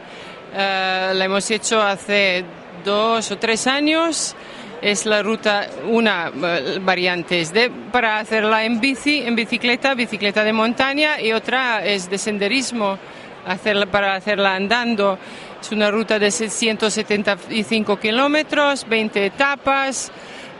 Eh, 0.53 1.11
la 1.13 1.23
hemos 1.23 1.49
hecho 1.51 1.81
hace 1.81 2.43
dos 2.85 3.31
o 3.31 3.37
tres 3.37 3.67
años. 3.67 4.35
Es 4.81 5.05
la 5.05 5.23
ruta, 5.23 5.67
una 5.89 6.31
eh, 6.31 6.79
variante 6.79 7.41
es 7.41 7.51
de, 7.51 7.71
para 7.91 8.19
hacerla 8.19 8.65
en 8.65 8.79
bici, 8.79 9.21
en 9.21 9.35
bicicleta, 9.35 9.95
bicicleta 9.95 10.43
de 10.43 10.53
montaña, 10.53 11.19
y 11.19 11.31
otra 11.31 11.83
es 11.83 12.09
de 12.09 12.17
senderismo, 12.17 12.99
hacerla, 13.47 13.87
para 13.87 14.15
hacerla 14.15 14.55
andando. 14.55 15.17
Es 15.59 15.71
una 15.71 15.89
ruta 15.89 16.19
de 16.19 16.29
175 16.29 17.99
kilómetros, 17.99 18.87
20 18.87 19.25
etapas, 19.25 20.11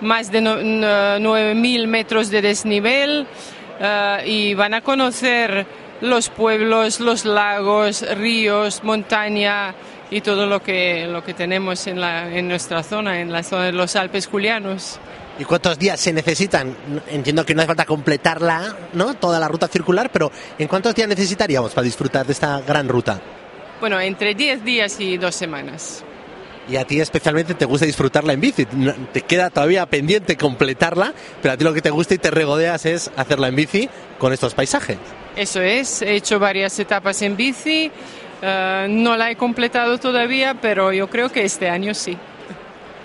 más 0.02 0.32
de 0.32 0.42
9.000 0.42 1.88
metros 1.88 2.32
de 2.32 2.42
desnivel, 2.42 3.28
eh, 3.80 4.24
y 4.26 4.54
van 4.56 4.74
a 4.74 4.82
conocer 4.82 5.68
los 6.02 6.30
pueblos, 6.30 7.00
los 7.00 7.26
lagos, 7.26 8.04
ríos, 8.18 8.84
montaña 8.84 9.76
y 10.12 10.22
todo 10.22 10.46
lo 10.46 10.62
que, 10.62 11.08
lo 11.08 11.24
que 11.24 11.34
tenemos 11.34 11.88
en, 11.88 12.00
la, 12.00 12.34
en 12.34 12.48
nuestra 12.48 12.84
zona, 12.84 13.22
en 13.22 13.32
la 13.32 13.44
zona 13.44 13.66
de 13.66 13.72
los 13.72 13.96
Alpes 13.96 14.28
Julianos. 14.28 15.00
¿Y 15.38 15.44
cuántos 15.44 15.78
días 15.78 16.00
se 16.00 16.14
necesitan? 16.14 16.76
Entiendo 17.10 17.46
que 17.46 17.54
no 17.54 17.62
hace 17.62 17.68
falta 17.68 17.86
completarla, 17.86 18.76
¿no? 18.94 19.16
Toda 19.16 19.40
la 19.40 19.48
ruta 19.48 19.68
circular, 19.68 20.10
pero 20.12 20.32
¿en 20.58 20.68
cuántos 20.68 20.96
días 20.96 21.10
necesitaríamos 21.10 21.74
para 21.74 21.84
disfrutar 21.84 22.26
de 22.26 22.32
esta 22.32 22.62
gran 22.62 22.88
ruta? 22.88 23.20
Bueno, 23.82 24.00
entre 24.00 24.34
10 24.34 24.64
días 24.64 25.00
y 25.00 25.18
dos 25.18 25.36
semanas. 25.36 26.04
Y 26.68 26.78
a 26.78 26.86
ti 26.86 27.00
especialmente 27.00 27.54
te 27.54 27.66
gusta 27.66 27.86
disfrutarla 27.86 28.34
en 28.34 28.42
bici. 28.42 28.66
Te 29.12 29.22
queda 29.22 29.50
todavía 29.50 29.86
pendiente 29.86 30.38
completarla, 30.38 31.14
pero 31.42 31.54
a 31.54 31.58
ti 31.58 31.64
lo 31.64 31.74
que 31.74 31.82
te 31.82 31.90
gusta 31.92 32.16
y 32.16 32.18
te 32.18 32.32
regodeas 32.32 32.86
es 32.86 33.12
hacerla 33.16 33.50
en 33.50 33.56
bici 33.56 33.90
con 34.18 34.34
estos 34.34 34.56
paisajes. 34.56 34.98
Eso 35.36 35.62
es, 35.62 36.02
he 36.02 36.16
hecho 36.16 36.40
varias 36.40 36.80
etapas 36.80 37.22
en 37.22 37.36
bici, 37.36 37.92
eh, 38.48 38.88
no 38.90 39.18
la 39.18 39.32
he 39.32 39.36
completado 39.36 39.98
todavía, 39.98 40.56
pero 40.62 40.94
yo 40.94 41.10
creo 41.10 41.32
que 41.32 41.44
este 41.44 41.68
año 41.68 41.96
sí. 41.96 42.16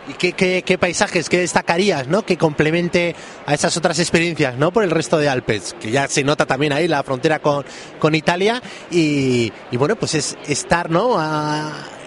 ¿Y 0.09 0.15
qué, 0.15 0.79
paisajes, 0.79 1.29
qué 1.29 1.39
destacarías, 1.39 2.09
¿no? 2.09 2.23
Que 2.23 2.37
complemente 2.37 3.15
a 3.47 3.55
esas 3.55 3.77
otras 3.77 3.99
experiencias, 4.01 4.57
¿no? 4.57 4.71
Por 4.73 4.85
el 4.85 4.91
resto 4.91 5.19
de 5.19 5.29
Alpes, 5.29 5.75
que 5.81 5.91
ya 5.91 6.09
se 6.09 6.25
nota 6.25 6.47
también 6.47 6.73
ahí 6.73 6.89
la 6.89 7.03
frontera 7.03 7.39
con, 7.39 7.65
con 7.99 8.15
Italia 8.15 8.61
y, 8.91 9.53
y, 9.71 9.77
bueno, 9.77 9.97
pues 9.97 10.15
es 10.15 10.37
estar, 10.47 10.91
¿no? 10.91 11.17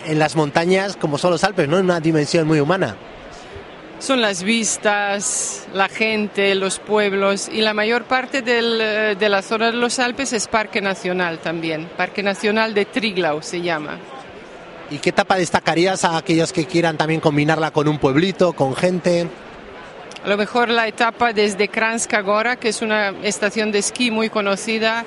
En 0.05 0.19
las 0.19 0.35
montañas 0.35 0.95
como 0.97 1.17
son 1.17 1.31
los 1.31 1.43
Alpes, 1.43 1.67
¿no? 1.67 1.79
En 1.79 1.85
una 1.85 1.99
dimensión 1.99 2.45
muy 2.45 2.59
humana. 2.59 2.97
Son 4.03 4.19
las 4.19 4.43
vistas, 4.43 5.65
la 5.73 5.87
gente, 5.87 6.55
los 6.55 6.79
pueblos 6.79 7.47
y 7.47 7.61
la 7.61 7.73
mayor 7.73 8.03
parte 8.03 8.41
del, 8.41 9.17
de 9.17 9.29
la 9.29 9.41
zona 9.41 9.67
de 9.67 9.77
los 9.77 9.97
Alpes 9.97 10.33
es 10.33 10.49
Parque 10.49 10.81
Nacional 10.81 11.39
también. 11.39 11.89
Parque 11.95 12.21
Nacional 12.21 12.73
de 12.73 12.83
Triglau 12.83 13.41
se 13.41 13.61
llama. 13.61 13.97
¿Y 14.91 14.97
qué 14.97 15.11
etapa 15.11 15.37
destacarías 15.37 16.03
a 16.03 16.17
aquellos 16.17 16.51
que 16.51 16.65
quieran 16.65 16.97
también 16.97 17.21
combinarla 17.21 17.71
con 17.71 17.87
un 17.87 17.97
pueblito, 17.97 18.51
con 18.51 18.75
gente? 18.75 19.29
A 20.21 20.27
lo 20.27 20.35
mejor 20.35 20.67
la 20.67 20.85
etapa 20.85 21.31
desde 21.31 21.69
Kranjska 21.69 22.19
Gora, 22.23 22.57
que 22.57 22.67
es 22.67 22.81
una 22.81 23.13
estación 23.23 23.71
de 23.71 23.79
esquí 23.79 24.11
muy 24.11 24.29
conocida, 24.29 25.05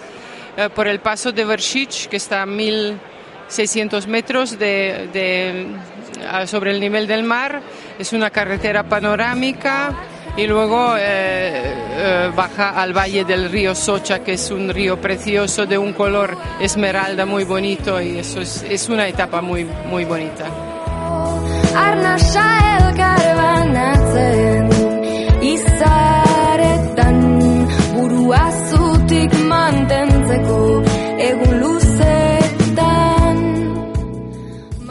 eh, 0.56 0.70
por 0.74 0.88
el 0.88 1.00
paso 1.00 1.32
de 1.32 1.46
Vršić, 1.46 2.08
que 2.08 2.16
está 2.16 2.40
a 2.40 2.46
1600 2.46 4.06
metros 4.06 4.58
de, 4.58 5.10
de, 5.12 6.46
sobre 6.46 6.70
el 6.70 6.80
nivel 6.80 7.06
del 7.06 7.24
mar. 7.24 7.60
Es 7.98 8.12
una 8.12 8.30
carretera 8.30 8.82
panorámica 8.82 9.94
y 10.36 10.46
luego 10.46 10.96
eh, 10.98 11.74
eh, 11.98 12.30
baja 12.36 12.70
al 12.80 12.92
valle 12.92 13.24
del 13.24 13.50
río 13.50 13.74
Socha, 13.74 14.22
que 14.22 14.34
es 14.34 14.50
un 14.50 14.68
río 14.68 15.00
precioso 15.00 15.64
de 15.64 15.78
un 15.78 15.94
color 15.94 16.36
esmeralda 16.60 17.24
muy 17.24 17.44
bonito 17.44 18.00
y 18.00 18.18
eso 18.18 18.40
es, 18.42 18.62
es 18.68 18.88
una 18.90 19.08
etapa 19.08 19.40
muy, 19.40 19.64
muy 19.64 20.04
bonita. 20.04 20.44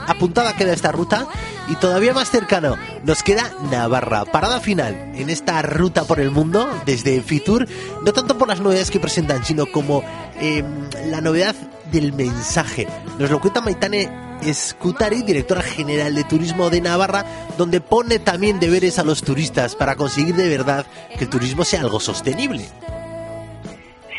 Apuntada 0.07 0.53
queda 0.53 0.73
esta 0.73 0.91
ruta 0.91 1.27
y 1.67 1.75
todavía 1.75 2.13
más 2.13 2.29
cercano 2.29 2.77
nos 3.03 3.23
queda 3.23 3.51
Navarra, 3.71 4.25
parada 4.25 4.59
final 4.59 5.11
en 5.15 5.29
esta 5.29 5.61
ruta 5.61 6.03
por 6.05 6.19
el 6.19 6.31
mundo 6.31 6.69
desde 6.85 7.21
Fitur, 7.21 7.67
no 8.03 8.13
tanto 8.13 8.37
por 8.37 8.47
las 8.47 8.59
novedades 8.59 8.91
que 8.91 8.99
presentan, 8.99 9.43
sino 9.45 9.65
como 9.65 10.03
eh, 10.41 10.63
la 11.07 11.21
novedad 11.21 11.55
del 11.91 12.13
mensaje. 12.13 12.87
Nos 13.19 13.29
lo 13.29 13.39
cuenta 13.39 13.61
Maitane 13.61 14.09
Escutari, 14.43 15.23
directora 15.23 15.61
general 15.61 16.13
de 16.13 16.23
turismo 16.23 16.69
de 16.69 16.81
Navarra, 16.81 17.25
donde 17.57 17.81
pone 17.81 18.19
también 18.19 18.59
deberes 18.59 18.99
a 18.99 19.03
los 19.03 19.23
turistas 19.23 19.75
para 19.75 19.95
conseguir 19.95 20.35
de 20.35 20.49
verdad 20.49 20.85
que 21.17 21.23
el 21.23 21.29
turismo 21.29 21.63
sea 21.63 21.81
algo 21.81 21.99
sostenible. 21.99 22.65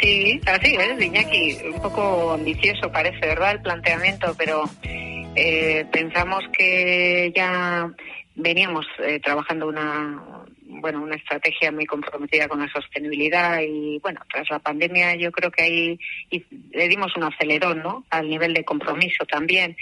Sí, 0.01 0.41
así 0.47 0.77
es, 0.77 1.01
Iñaki, 1.03 1.59
un 1.73 1.81
poco 1.81 2.33
ambicioso 2.33 2.91
parece, 2.93 3.21
¿verdad? 3.21 3.53
El 3.53 3.63
planteamiento, 3.63 4.35
pero 4.37 4.65
eh, 5.37 5.85
pensamos 5.93 6.45
que 6.57 7.33
ya 7.35 7.91
veníamos 8.35 8.87
eh, 8.99 9.21
trabajando 9.21 9.67
una 9.67 10.45
bueno 10.69 11.03
una 11.03 11.17
estrategia 11.17 11.73
muy 11.73 11.87
comprometida 11.87 12.49
con 12.49 12.61
la 12.61 12.69
sostenibilidad 12.69 13.61
y 13.63 13.99
bueno 14.01 14.21
tras 14.31 14.51
la 14.51 14.59
pandemia 14.59 15.15
yo 15.15 15.33
creo 15.33 15.51
que 15.51 15.63
ahí 15.63 15.99
le 16.71 16.89
dimos 16.89 17.17
un 17.17 17.25
acelerón 17.25 17.83
no 17.83 18.05
al 18.11 18.29
nivel 18.29 18.53
de 18.53 18.65
compromiso 18.65 19.25
también 19.25 19.77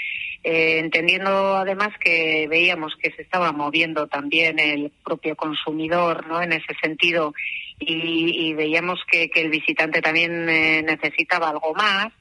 eh, 0.44 0.78
entendiendo 0.78 1.56
además 1.56 1.90
que 1.98 2.46
veíamos 2.48 2.94
que 3.02 3.10
se 3.12 3.22
estaba 3.22 3.50
moviendo 3.52 4.06
también 4.06 4.58
el 4.58 4.92
propio 5.04 5.34
consumidor 5.36 6.26
no 6.28 6.40
en 6.42 6.52
ese 6.52 6.74
sentido 6.80 7.34
y, 7.78 8.48
y 8.48 8.54
veíamos 8.54 9.00
que, 9.10 9.28
que, 9.28 9.40
el 9.40 9.50
visitante 9.50 10.00
también 10.00 10.48
eh, 10.48 10.82
necesitaba 10.82 11.48
algo 11.48 11.74
más 11.74 12.12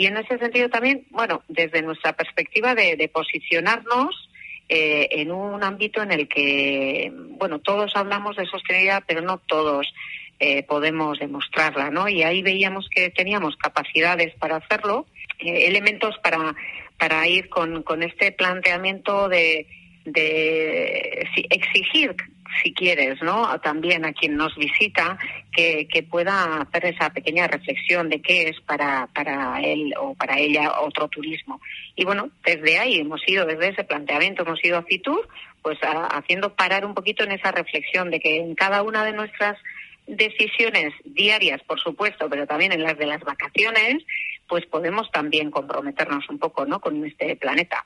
y 0.00 0.06
en 0.06 0.16
ese 0.16 0.38
sentido 0.38 0.70
también 0.70 1.04
bueno 1.10 1.42
desde 1.46 1.82
nuestra 1.82 2.14
perspectiva 2.14 2.74
de, 2.74 3.10
posicionarnos 3.12 4.30
eh, 4.66 5.08
en 5.10 5.30
un 5.30 5.62
ámbito 5.62 6.02
en 6.02 6.10
el 6.10 6.26
que, 6.26 7.12
bueno, 7.12 7.58
todos 7.58 7.94
hablamos 7.96 8.36
de 8.36 8.46
sostenibilidad, 8.46 9.02
pero 9.06 9.20
no 9.20 9.38
todos 9.38 9.92
eh, 10.38 10.62
podemos 10.62 11.18
demostrarla, 11.18 11.90
¿no? 11.90 12.08
Y 12.08 12.22
ahí 12.22 12.40
veíamos 12.40 12.88
que 12.88 13.10
teníamos 13.10 13.56
capacidades 13.56 14.32
para 14.36 14.56
hacerlo, 14.56 15.06
eh, 15.38 15.66
elementos 15.66 16.16
para, 16.22 16.54
para 16.96 17.26
ir 17.26 17.50
con, 17.50 17.82
con 17.82 18.02
este 18.02 18.32
planteamiento 18.32 19.28
de, 19.28 19.66
de 20.06 21.28
exigir 21.50 22.14
si 22.62 22.72
quieres, 22.72 23.22
¿no? 23.22 23.58
También 23.60 24.04
a 24.04 24.12
quien 24.12 24.36
nos 24.36 24.54
visita 24.56 25.18
que, 25.52 25.86
que, 25.88 26.02
pueda 26.02 26.60
hacer 26.62 26.86
esa 26.86 27.10
pequeña 27.10 27.46
reflexión 27.46 28.08
de 28.08 28.20
qué 28.20 28.48
es 28.48 28.60
para, 28.60 29.08
para 29.14 29.60
él 29.60 29.94
o 29.98 30.14
para 30.14 30.38
ella 30.38 30.80
otro 30.80 31.08
turismo. 31.08 31.60
Y 31.96 32.04
bueno, 32.04 32.30
desde 32.44 32.78
ahí 32.78 33.00
hemos 33.00 33.20
ido, 33.26 33.46
desde 33.46 33.68
ese 33.68 33.84
planteamiento 33.84 34.42
hemos 34.42 34.64
ido 34.64 34.78
a 34.78 34.82
Fitur, 34.82 35.28
pues 35.62 35.78
haciendo 35.82 36.54
parar 36.54 36.84
un 36.84 36.94
poquito 36.94 37.24
en 37.24 37.32
esa 37.32 37.52
reflexión 37.52 38.10
de 38.10 38.20
que 38.20 38.36
en 38.36 38.54
cada 38.54 38.82
una 38.82 39.04
de 39.04 39.12
nuestras 39.12 39.58
decisiones 40.06 40.92
diarias, 41.04 41.62
por 41.62 41.80
supuesto, 41.80 42.28
pero 42.28 42.46
también 42.46 42.72
en 42.72 42.82
las 42.82 42.98
de 42.98 43.06
las 43.06 43.20
vacaciones, 43.20 44.04
pues 44.48 44.66
podemos 44.66 45.10
también 45.12 45.50
comprometernos 45.50 46.28
un 46.28 46.38
poco, 46.38 46.66
¿no? 46.66 46.80
Con 46.80 47.04
este 47.04 47.36
planeta. 47.36 47.84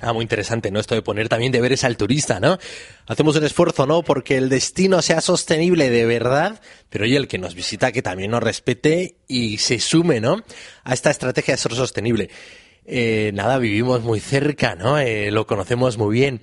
Ah, 0.00 0.12
muy 0.12 0.22
interesante, 0.22 0.70
¿no? 0.70 0.80
Esto 0.80 0.94
de 0.94 1.02
poner 1.02 1.28
también 1.28 1.52
deberes 1.52 1.84
al 1.84 1.96
turista, 1.96 2.40
¿no? 2.40 2.58
Hacemos 3.06 3.36
un 3.36 3.44
esfuerzo, 3.44 3.86
¿no? 3.86 4.02
Porque 4.02 4.36
el 4.36 4.48
destino 4.48 5.00
sea 5.00 5.20
sostenible 5.20 5.90
de 5.90 6.06
verdad, 6.06 6.60
pero 6.90 7.04
oye, 7.04 7.16
el 7.16 7.28
que 7.28 7.38
nos 7.38 7.54
visita 7.54 7.92
que 7.92 8.02
también 8.02 8.32
nos 8.32 8.42
respete 8.42 9.16
y 9.28 9.58
se 9.58 9.78
sume, 9.78 10.20
¿no? 10.20 10.42
A 10.82 10.94
esta 10.94 11.10
estrategia 11.10 11.54
de 11.54 11.58
ser 11.58 11.74
sostenible. 11.74 12.30
Eh, 12.84 13.30
nada, 13.34 13.58
vivimos 13.58 14.02
muy 14.02 14.18
cerca, 14.18 14.74
¿no? 14.74 14.98
Eh, 14.98 15.30
lo 15.30 15.46
conocemos 15.46 15.98
muy 15.98 16.14
bien. 16.14 16.42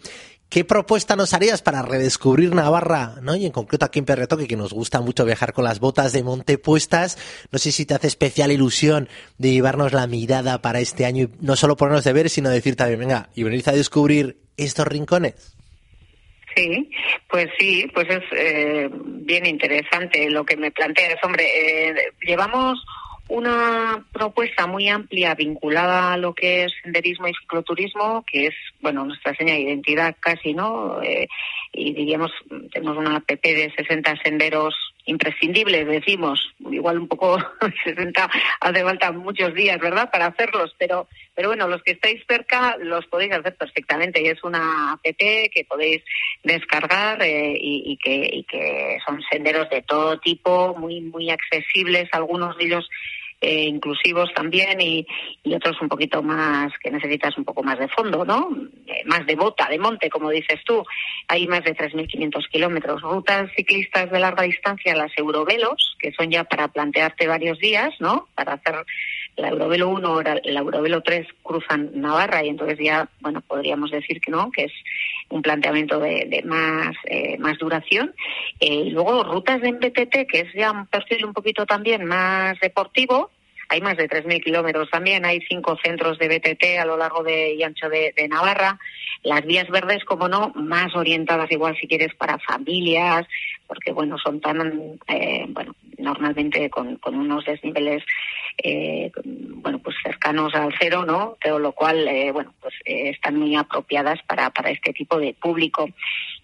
¿Qué 0.49 0.63
propuesta 0.63 1.15
nos 1.15 1.35
harías 1.35 1.61
para 1.61 1.83
redescubrir 1.83 2.55
Navarra, 2.55 3.17
¿no? 3.21 3.35
Y 3.35 3.45
en 3.45 3.51
concreto 3.51 3.85
aquí 3.85 3.99
en 3.99 4.05
Perretoque, 4.05 4.47
que 4.47 4.55
nos 4.55 4.73
gusta 4.73 4.99
mucho 4.99 5.23
viajar 5.23 5.53
con 5.53 5.63
las 5.63 5.79
botas 5.79 6.11
de 6.11 6.23
monte 6.23 6.57
puestas. 6.57 7.19
No 7.51 7.59
sé 7.59 7.71
si 7.71 7.85
te 7.85 7.93
hace 7.93 8.07
especial 8.07 8.51
ilusión 8.51 9.09
de 9.37 9.51
llevarnos 9.51 9.93
la 9.93 10.07
mirada 10.07 10.59
para 10.59 10.79
este 10.79 11.05
año 11.05 11.25
y 11.25 11.29
no 11.39 11.55
solo 11.55 11.77
ponernos 11.77 12.03
de 12.03 12.13
ver, 12.13 12.31
sino 12.31 12.49
decir 12.49 12.75
también, 12.75 12.99
venga, 12.99 13.29
y 13.35 13.43
venir 13.43 13.61
a 13.67 13.73
descubrir 13.73 14.37
estos 14.57 14.87
rincones. 14.87 15.55
Sí, 16.55 16.89
pues 17.29 17.47
sí, 17.59 17.85
pues 17.93 18.07
es 18.09 18.23
eh, 18.31 18.89
bien 18.91 19.45
interesante 19.45 20.31
lo 20.31 20.43
que 20.43 20.57
me 20.57 20.71
planteas. 20.71 21.23
Hombre, 21.23 21.45
eh, 21.45 21.93
llevamos 22.25 22.83
una 23.29 24.03
propuesta 24.11 24.65
muy 24.65 24.89
amplia 24.89 25.35
vinculada 25.35 26.13
a 26.13 26.17
lo 26.17 26.33
que 26.33 26.63
es 26.63 26.73
senderismo 26.83 27.27
y 27.27 27.33
cicloturismo, 27.35 28.25
que 28.29 28.47
es, 28.47 28.55
bueno, 28.81 29.05
nuestra 29.05 29.35
seña 29.35 29.53
de 29.53 29.61
identidad 29.61 30.15
casi, 30.19 30.53
¿no? 30.53 31.01
Eh, 31.03 31.27
y 31.71 31.93
diríamos, 31.93 32.31
tenemos 32.73 32.97
una 32.97 33.17
app 33.17 33.29
de 33.29 33.71
60 33.77 34.15
senderos 34.23 34.75
imprescindibles, 35.05 35.87
decimos, 35.87 36.39
igual 36.71 36.99
un 36.99 37.07
poco 37.07 37.37
60 37.83 38.29
hace 38.61 38.83
falta 38.83 39.11
muchos 39.11 39.53
días, 39.53 39.79
¿verdad?, 39.79 40.09
para 40.11 40.27
hacerlos, 40.27 40.75
pero, 40.79 41.07
pero 41.35 41.49
bueno, 41.49 41.67
los 41.67 41.83
que 41.83 41.91
estáis 41.91 42.23
cerca 42.27 42.77
los 42.77 43.05
podéis 43.05 43.33
hacer 43.33 43.55
perfectamente 43.55 44.21
y 44.21 44.27
es 44.27 44.43
una 44.43 44.93
app 44.93 45.01
que 45.03 45.65
podéis 45.67 46.03
descargar 46.43 47.21
eh, 47.21 47.57
y, 47.59 47.93
y, 47.93 47.97
que, 47.97 48.29
y 48.31 48.43
que 48.43 48.97
son 49.05 49.21
senderos 49.31 49.69
de 49.69 49.83
todo 49.83 50.19
tipo, 50.19 50.75
muy, 50.75 51.01
muy 51.01 51.29
accesibles, 51.29 52.09
algunos 52.11 52.57
de 52.57 52.65
ellos 52.65 52.89
eh, 53.41 53.63
inclusivos 53.63 54.33
también 54.33 54.81
y, 54.81 55.05
y, 55.43 55.53
otros 55.53 55.81
un 55.81 55.87
poquito 55.87 56.21
más 56.21 56.71
que 56.81 56.91
necesitas 56.91 57.37
un 57.37 57.45
poco 57.45 57.63
más 57.63 57.79
de 57.79 57.87
fondo, 57.87 58.25
¿no? 58.25 58.49
eh, 58.85 59.03
más 59.05 59.25
de 59.25 59.35
bota, 59.35 59.67
de 59.69 59.79
monte, 59.79 60.09
como 60.09 60.29
dices 60.29 60.59
tú. 60.65 60.83
Hay 61.27 61.47
más 61.47 61.63
de 61.63 61.75
3.500 61.75 62.49
kilómetros. 62.49 63.01
Rutas 63.01 63.49
ciclistas 63.55 64.11
de 64.11 64.19
larga 64.19 64.43
distancia, 64.43 64.95
las 64.95 65.17
Eurovelos, 65.17 65.95
que 65.99 66.11
son 66.11 66.29
ya 66.29 66.43
para 66.43 66.67
plantearte 66.67 67.27
varios 67.27 67.59
días, 67.59 67.93
¿no? 67.99 68.27
Para 68.35 68.53
hacer 68.53 68.85
la 69.37 69.49
Eurovelo 69.49 69.89
1 69.89 70.11
o 70.11 70.21
la 70.21 70.59
Eurovelo 70.59 71.01
3 71.01 71.27
cruzan 71.41 71.91
Navarra 71.93 72.43
y 72.43 72.49
entonces 72.49 72.77
ya, 72.81 73.07
bueno, 73.21 73.41
podríamos 73.41 73.91
decir 73.91 74.19
que 74.19 74.31
no, 74.31 74.51
que 74.51 74.65
es 74.65 74.73
un 75.29 75.41
planteamiento 75.41 75.99
de, 75.99 76.41
más, 76.45 76.95
eh, 77.05 77.37
más 77.37 77.57
duración. 77.57 78.13
Eh, 78.59 78.85
y 78.85 78.89
luego 78.89 79.23
rutas 79.23 79.61
de 79.61 79.71
MBTT, 79.71 80.27
que 80.27 80.41
es 80.41 80.53
ya 80.53 80.71
un 80.71 80.87
perfil 80.87 81.25
un 81.25 81.33
poquito 81.33 81.65
también 81.65 82.05
más 82.05 82.59
deportivo, 82.59 83.29
hay 83.69 83.81
más 83.81 83.97
de 83.97 84.09
3.000 84.09 84.43
kilómetros 84.43 84.89
también, 84.89 85.25
hay 85.25 85.41
cinco 85.47 85.77
centros 85.83 86.17
de 86.17 86.27
BTT 86.27 86.79
a 86.79 86.85
lo 86.85 86.97
largo 86.97 87.23
de, 87.23 87.53
y 87.53 87.63
ancho 87.63 87.87
de, 87.87 88.13
Navarra. 88.27 88.79
Las 89.21 89.45
vías 89.45 89.69
verdes, 89.69 90.03
como 90.05 90.27
no, 90.27 90.51
más 90.55 90.95
orientadas 90.95 91.51
igual 91.51 91.77
si 91.79 91.87
quieres 91.87 92.15
para 92.15 92.39
familias, 92.39 93.27
porque 93.67 93.91
bueno, 93.91 94.17
son 94.17 94.41
tan, 94.41 94.99
eh, 95.07 95.45
bueno, 95.49 95.75
normalmente 95.99 96.69
con, 96.69 96.99
unos 97.03 97.45
desniveles, 97.45 98.03
eh, 98.63 99.11
bueno, 99.25 99.79
pues 99.79 99.95
cercanos 100.01 100.55
al 100.55 100.73
cero, 100.79 101.05
¿no? 101.05 101.37
Pero 101.41 101.59
lo 101.59 101.73
cual, 101.73 102.07
eh, 102.07 102.31
bueno, 102.31 102.53
pues 102.61 102.73
eh, 102.85 103.09
están 103.09 103.35
muy 103.35 103.55
apropiadas 103.55 104.19
para, 104.23 104.49
para 104.49 104.71
este 104.71 104.93
tipo 104.93 105.19
de 105.19 105.33
público. 105.33 105.89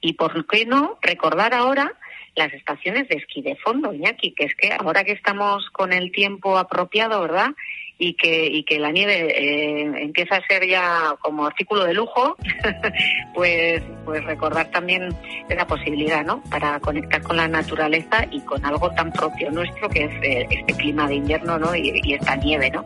Y 0.02 0.14
por 0.14 0.46
qué 0.46 0.66
no 0.66 1.00
recordar 1.02 1.54
ahora 1.54 1.94
las 2.36 2.54
estaciones 2.54 3.08
de 3.08 3.16
esquí 3.16 3.42
de 3.42 3.56
fondo, 3.56 3.94
Iñaki, 3.94 4.34
que 4.34 4.46
es 4.46 4.56
que 4.56 4.72
ahora 4.78 5.04
que 5.04 5.14
estamos 5.14 5.70
con 5.72 5.94
el 5.94 6.12
tiempo 6.12 6.58
apropiado, 6.58 7.22
¿verdad? 7.22 7.52
Y 7.98 8.16
que, 8.16 8.48
y 8.48 8.64
que 8.66 8.78
la 8.78 8.92
nieve 8.92 9.14
eh, 9.14 10.04
empieza 10.04 10.36
a 10.36 10.46
ser 10.48 10.68
ya 10.68 11.16
como 11.22 11.46
artículo 11.46 11.86
de 11.86 11.94
lujo, 11.94 12.36
pues, 13.34 13.82
pues 14.04 14.24
recordar 14.26 14.70
también 14.70 15.16
esa 15.48 15.66
posibilidad, 15.66 16.26
¿no? 16.26 16.44
Para 16.50 16.78
conectar 16.82 17.22
con 17.22 17.38
la 17.38 17.48
naturaleza 17.48 18.26
y 18.32 18.42
con 18.42 18.66
algo 18.66 18.92
tan 18.92 19.14
propio 19.14 19.50
nuestro 19.50 19.88
que 19.88 20.04
es 20.04 20.12
eh, 20.24 20.48
este 20.50 20.74
clima 20.74 21.08
de 21.08 21.16
invierno, 21.16 21.58
¿no? 21.58 21.74
Y, 21.74 22.02
y 22.04 22.14
esta 22.16 22.36
nieve, 22.36 22.70
¿no? 22.70 22.86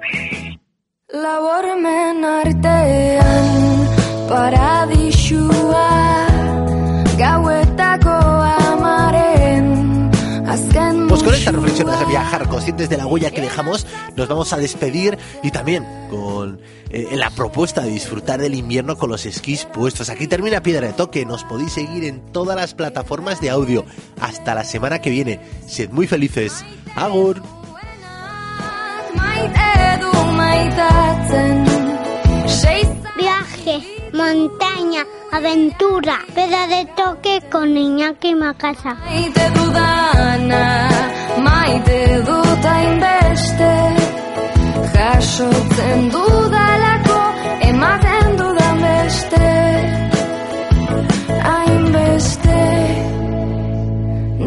Con 11.24 11.34
esta 11.34 11.52
reflexión 11.52 11.88
de 11.88 12.06
viajar 12.06 12.48
conscientes 12.48 12.90
de 12.90 12.98
la 12.98 13.06
huella 13.06 13.32
que 13.32 13.42
dejamos, 13.42 13.86
nos 14.16 14.28
vamos 14.28 14.54
a 14.54 14.58
despedir 14.58 15.18
y 15.44 15.52
también 15.52 15.86
con 16.10 16.62
eh, 16.90 17.10
la 17.14 17.30
propuesta 17.30 17.82
de 17.82 17.90
disfrutar 17.90 18.40
del 18.40 18.56
invierno 18.56 18.98
con 18.98 19.10
los 19.10 19.26
esquís 19.26 19.66
puestos. 19.66 20.10
Aquí 20.10 20.28
termina 20.28 20.64
Piedra 20.64 20.88
de 20.88 20.94
Toque, 20.94 21.26
nos 21.26 21.44
podéis 21.44 21.74
seguir 21.74 22.06
en 22.06 22.22
todas 22.32 22.56
las 22.56 22.74
plataformas 22.74 23.42
de 23.42 23.50
audio. 23.50 23.86
Hasta 24.20 24.56
la 24.56 24.64
semana 24.64 25.00
que 25.00 25.10
viene. 25.10 25.40
Sed 25.68 25.90
muy 25.92 26.08
felices. 26.08 26.64
Agur. 26.96 27.42
Viaje, 33.70 33.86
montaña, 34.14 35.04
aventura, 35.32 36.20
peda 36.34 36.66
de 36.68 36.86
toque 36.98 37.42
con 37.52 37.78
Iñaki 37.78 38.34
Macasa. 38.34 38.96
Maite 39.06 39.46
dudana, 39.56 40.90
maite 41.38 42.00
dut 42.28 42.66
hainbeste 42.66 43.74
Jasotzen 44.94 46.10
dudalako, 46.14 47.20
ematen 47.70 48.38
dudan 48.40 48.78
beste 48.88 49.46
Hainbeste, 51.50 52.62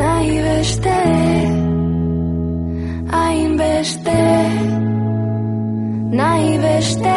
nahi 0.01 0.37
beste 0.49 0.99
Hainbeste, 3.13 4.21
nahi 6.19 6.59
beste 6.59 7.17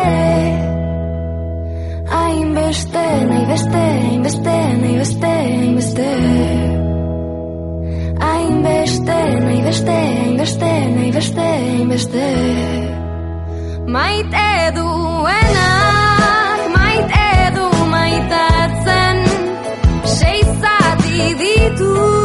Hainbeste, 2.36 3.02
nahi 3.30 3.45
beste, 3.48 3.82
hainbeste, 4.06 4.56
nahi 4.80 4.95
beste, 5.00 5.28
hainbeste 5.28 6.08
Hainbeste, 8.26 9.19
nahi 9.45 9.62
beste, 9.67 9.95
hainbeste, 10.17 10.71
nahi 10.95 11.12
beste, 11.15 11.45
hainbeste 11.62 12.26
Maite 13.95 14.52
duenak, 14.76 16.67
maite 16.76 17.32
du 17.56 17.71
maitatzen 17.95 19.24
Sei 20.17 20.43
zati 20.60 21.32
ditu 21.39 22.24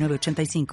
906985. 0.01 0.67